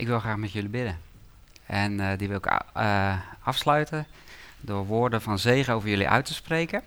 Ik 0.00 0.06
wil 0.06 0.20
graag 0.20 0.36
met 0.36 0.52
jullie 0.52 0.68
bidden. 0.68 0.98
En 1.66 1.98
uh, 1.98 2.10
die 2.16 2.28
wil 2.28 2.36
ik 2.36 2.60
uh, 2.76 3.20
afsluiten 3.42 4.06
door 4.60 4.86
woorden 4.86 5.22
van 5.22 5.38
zegen 5.38 5.74
over 5.74 5.88
jullie 5.88 6.08
uit 6.08 6.24
te 6.24 6.34
spreken. 6.34 6.82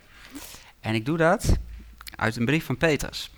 En 0.80 0.95
ik 0.95 1.05
doe 1.05 1.18
dat 1.18 1.57
uit 2.16 2.36
een 2.36 2.45
brief 2.45 2.66
van 2.66 2.78
Petrus. 2.78 3.32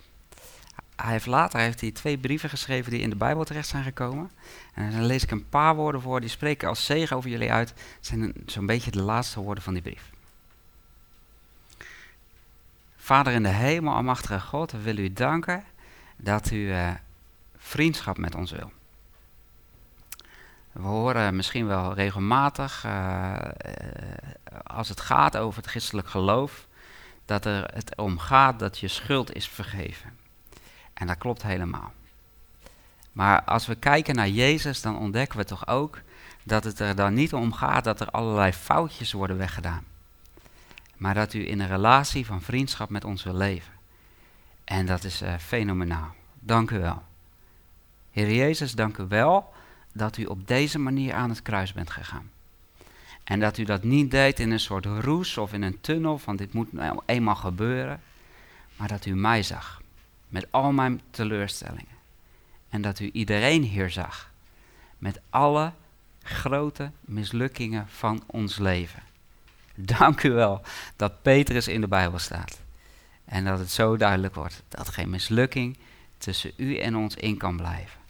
hij 0.96 1.12
heeft 1.12 1.26
later 1.26 1.60
heeft 1.60 1.82
hij 1.82 1.92
twee 1.92 2.18
brieven 2.18 2.50
geschreven 2.50 2.92
die 2.92 3.02
in 3.02 3.10
de 3.10 3.16
Bijbel 3.16 3.44
terecht 3.44 3.68
zijn 3.68 3.84
gekomen. 3.84 4.32
En 4.74 4.92
dan 4.92 5.06
lees 5.06 5.24
ik 5.24 5.32
een 5.32 5.50
paar 5.50 5.76
woorden 5.76 6.02
voor, 6.02 6.20
die 6.20 6.30
spreken 6.30 6.68
als 6.68 6.86
zegen 6.86 7.18
over 7.18 7.30
jullie 7.30 7.52
uit. 7.52 7.70
Het 7.70 8.06
zijn 8.06 8.34
zo'n 8.46 8.66
beetje 8.66 8.92
de 8.92 9.02
laatste 9.02 9.40
woorden 9.40 9.64
van 9.64 9.74
die 9.74 9.84
brief. 9.84 10.12
Vader 12.98 13.34
in 13.34 13.44
de 13.44 13.50
hemel, 13.50 13.94
almachtige 13.94 14.40
God, 14.40 14.72
we 14.72 14.82
willen 14.82 15.04
u 15.04 15.14
danken 15.14 15.64
dat 16.18 16.52
u 16.52 16.72
eh, 16.72 16.92
vriendschap 17.58 18.18
met 18.18 18.36
ons 18.36 18.52
wil. 18.52 18.72
We 20.76 20.88
horen 20.88 21.36
misschien 21.36 21.68
wel 21.68 21.94
regelmatig, 21.94 22.84
eh, 22.84 23.36
eh, 23.36 23.50
als 24.64 24.90
het 24.90 25.02
gaat 25.02 25.38
over 25.38 25.62
het 25.62 25.70
christelijk 25.70 26.08
geloof, 26.08 26.68
dat 27.26 27.46
er 27.46 27.72
het 27.74 27.98
om 27.98 28.20
gaat 28.20 28.60
dat 28.60 28.80
je 28.80 28.88
schuld 28.88 29.36
is 29.36 29.48
vergeven. 29.48 30.18
En 30.94 31.08
dat 31.08 31.18
klopt 31.18 31.44
helemaal. 31.44 31.94
Maar 33.12 33.44
als 33.44 33.66
we 33.66 33.76
kijken 33.76 34.16
naar 34.16 34.30
Jezus, 34.30 34.82
dan 34.82 34.98
ontdekken 34.98 35.38
we 35.38 35.46
toch 35.46 35.68
ook 35.68 36.02
dat 36.44 36.64
het 36.64 36.80
er 36.80 36.96
dan 36.96 37.14
niet 37.14 37.34
om 37.34 37.54
gaat 37.54 37.84
dat 37.84 38.00
er 38.00 38.10
allerlei 38.10 38.52
foutjes 38.52 39.12
worden 39.12 39.38
weggedaan. 39.38 39.86
Maar 40.98 41.14
dat 41.14 41.34
u 41.34 41.48
in 41.48 41.60
een 41.60 41.68
relatie 41.68 42.26
van 42.26 42.42
vriendschap 42.42 42.90
met 42.90 43.06
ons 43.06 43.24
wil 43.24 43.36
leven. 43.36 43.74
En 44.64 44.86
dat 44.86 45.04
is 45.04 45.22
eh, 45.22 45.34
fenomenaal. 45.38 46.16
Dank 46.40 46.72
u 46.72 46.80
wel. 46.80 47.04
Heer 48.12 48.34
Jezus, 48.34 48.74
dank 48.74 48.98
u 48.98 49.06
wel 49.08 49.54
dat 49.96 50.18
u 50.18 50.26
op 50.26 50.48
deze 50.48 50.80
manier 50.80 51.14
aan 51.14 51.30
het 51.30 51.42
kruis 51.42 51.74
bent 51.74 51.90
gegaan. 51.90 52.30
En 53.24 53.40
dat 53.40 53.58
u 53.58 53.64
dat 53.64 53.84
niet 53.84 54.12
deed 54.12 54.40
in 54.40 54.52
een 54.52 54.60
soort 54.60 54.86
roes 54.86 55.38
of 55.38 55.54
in 55.54 55.62
een 55.62 55.82
tunnel 55.82 56.18
van 56.18 56.36
dit 56.36 56.54
moet 56.54 56.74
nou 56.74 57.00
eenmaal 57.06 57.36
gebeuren. 57.36 58.02
Maar 58.76 58.88
dat 58.88 59.06
u 59.06 59.16
mij 59.16 59.44
zag 59.44 59.82
met 60.28 60.48
al 60.52 60.72
mijn 60.72 61.02
teleurstellingen. 61.10 61.96
En 62.70 62.82
dat 62.82 63.00
u 63.00 63.10
iedereen 63.14 63.64
hier 63.64 63.90
zag 63.90 64.32
met 64.98 65.20
alle 65.30 65.72
grote 66.24 66.92
mislukkingen 67.02 67.88
van 67.88 68.24
ons 68.26 68.58
leven. 68.58 69.04
Dank 69.76 70.24
u 70.24 70.32
wel 70.32 70.62
dat 70.96 71.22
Petrus 71.22 71.68
in 71.68 71.82
de 71.82 71.88
Bijbel 71.88 72.20
staat. 72.20 72.62
En 73.26 73.46
dat 73.46 73.60
het 73.60 73.72
zo 73.72 73.98
duidelijk 73.98 74.36
wordt 74.36 74.64
dat 74.68 74.90
geen 74.90 75.10
mislukking 75.10 75.78
tussen 76.18 76.52
u 76.56 76.78
en 76.78 76.96
ons 76.96 77.16
in 77.16 77.38
kan 77.38 77.58
blijven. 77.58 78.05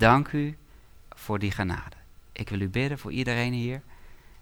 Dank 0.00 0.32
u 0.32 0.56
voor 1.08 1.38
die 1.38 1.50
genade. 1.50 1.96
Ik 2.32 2.48
wil 2.48 2.60
u 2.60 2.68
bidden 2.68 2.98
voor 2.98 3.12
iedereen 3.12 3.52
hier 3.52 3.82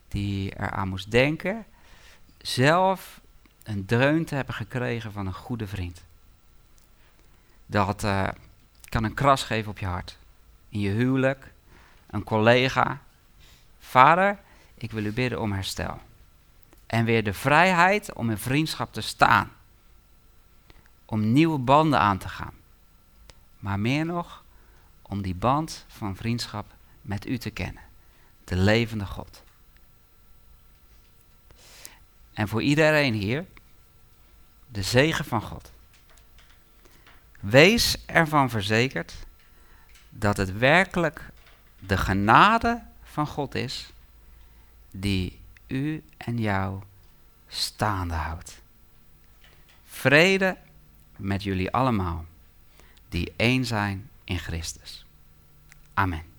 die 0.09 0.59
eraan 0.59 0.89
moest 0.89 1.11
denken, 1.11 1.67
zelf 2.39 3.21
een 3.63 3.85
dreun 3.85 4.25
te 4.25 4.35
hebben 4.35 4.55
gekregen 4.55 5.13
van 5.13 5.27
een 5.27 5.35
goede 5.35 5.67
vriend. 5.67 6.05
Dat 7.67 8.05
eh, 8.05 8.29
kan 8.85 9.05
een 9.05 9.15
kras 9.15 9.43
geven 9.43 9.71
op 9.71 9.79
je 9.79 9.87
hart. 9.87 10.17
In 10.69 10.81
je 10.81 10.91
huwelijk, 10.91 11.53
een 12.11 12.25
collega. 12.25 13.01
Vader, 13.79 14.39
ik 14.75 14.91
wil 14.91 15.05
u 15.05 15.13
bidden 15.13 15.41
om 15.41 15.53
herstel. 15.53 16.01
En 16.87 17.05
weer 17.05 17.25
de 17.25 17.35
vrijheid 17.35 18.13
om 18.13 18.31
in 18.31 18.39
vriendschap 18.39 18.93
te 18.93 19.01
staan. 19.01 19.51
Om 21.05 21.33
nieuwe 21.33 21.59
banden 21.59 22.01
aan 22.01 22.19
te 22.19 22.29
gaan. 22.29 22.55
Maar 23.59 23.81
meer 23.81 24.05
nog, 24.05 24.47
om 25.09 25.23
die 25.23 25.35
band 25.35 25.85
van 25.89 26.17
vriendschap 26.17 26.75
met 27.03 27.27
u 27.27 27.39
te 27.39 27.51
kennen. 27.51 27.83
De 28.45 28.57
levende 28.57 29.07
God. 29.07 29.43
En 32.33 32.49
voor 32.49 32.63
iedereen 32.63 33.15
hier, 33.15 33.47
de 34.69 34.83
zegen 34.83 35.25
van 35.25 35.43
God. 35.43 35.71
Wees 37.41 38.05
ervan 38.07 38.51
verzekerd 38.51 39.15
dat 40.09 40.37
het 40.37 40.59
werkelijk 40.59 41.31
de 41.79 41.97
genade 41.97 42.83
van 43.03 43.27
God 43.27 43.55
is 43.55 43.91
die 44.91 45.39
u 45.67 46.05
en 46.17 46.39
jou 46.39 46.83
staande 47.49 48.15
houdt. 48.15 48.61
Vrede 49.87 50.57
met 51.17 51.43
jullie 51.43 51.71
allemaal 51.71 52.25
die 53.09 53.33
één 53.37 53.65
zijn 53.65 54.11
in 54.29 54.39
Christus. 54.39 55.05
Amen. 55.97 56.38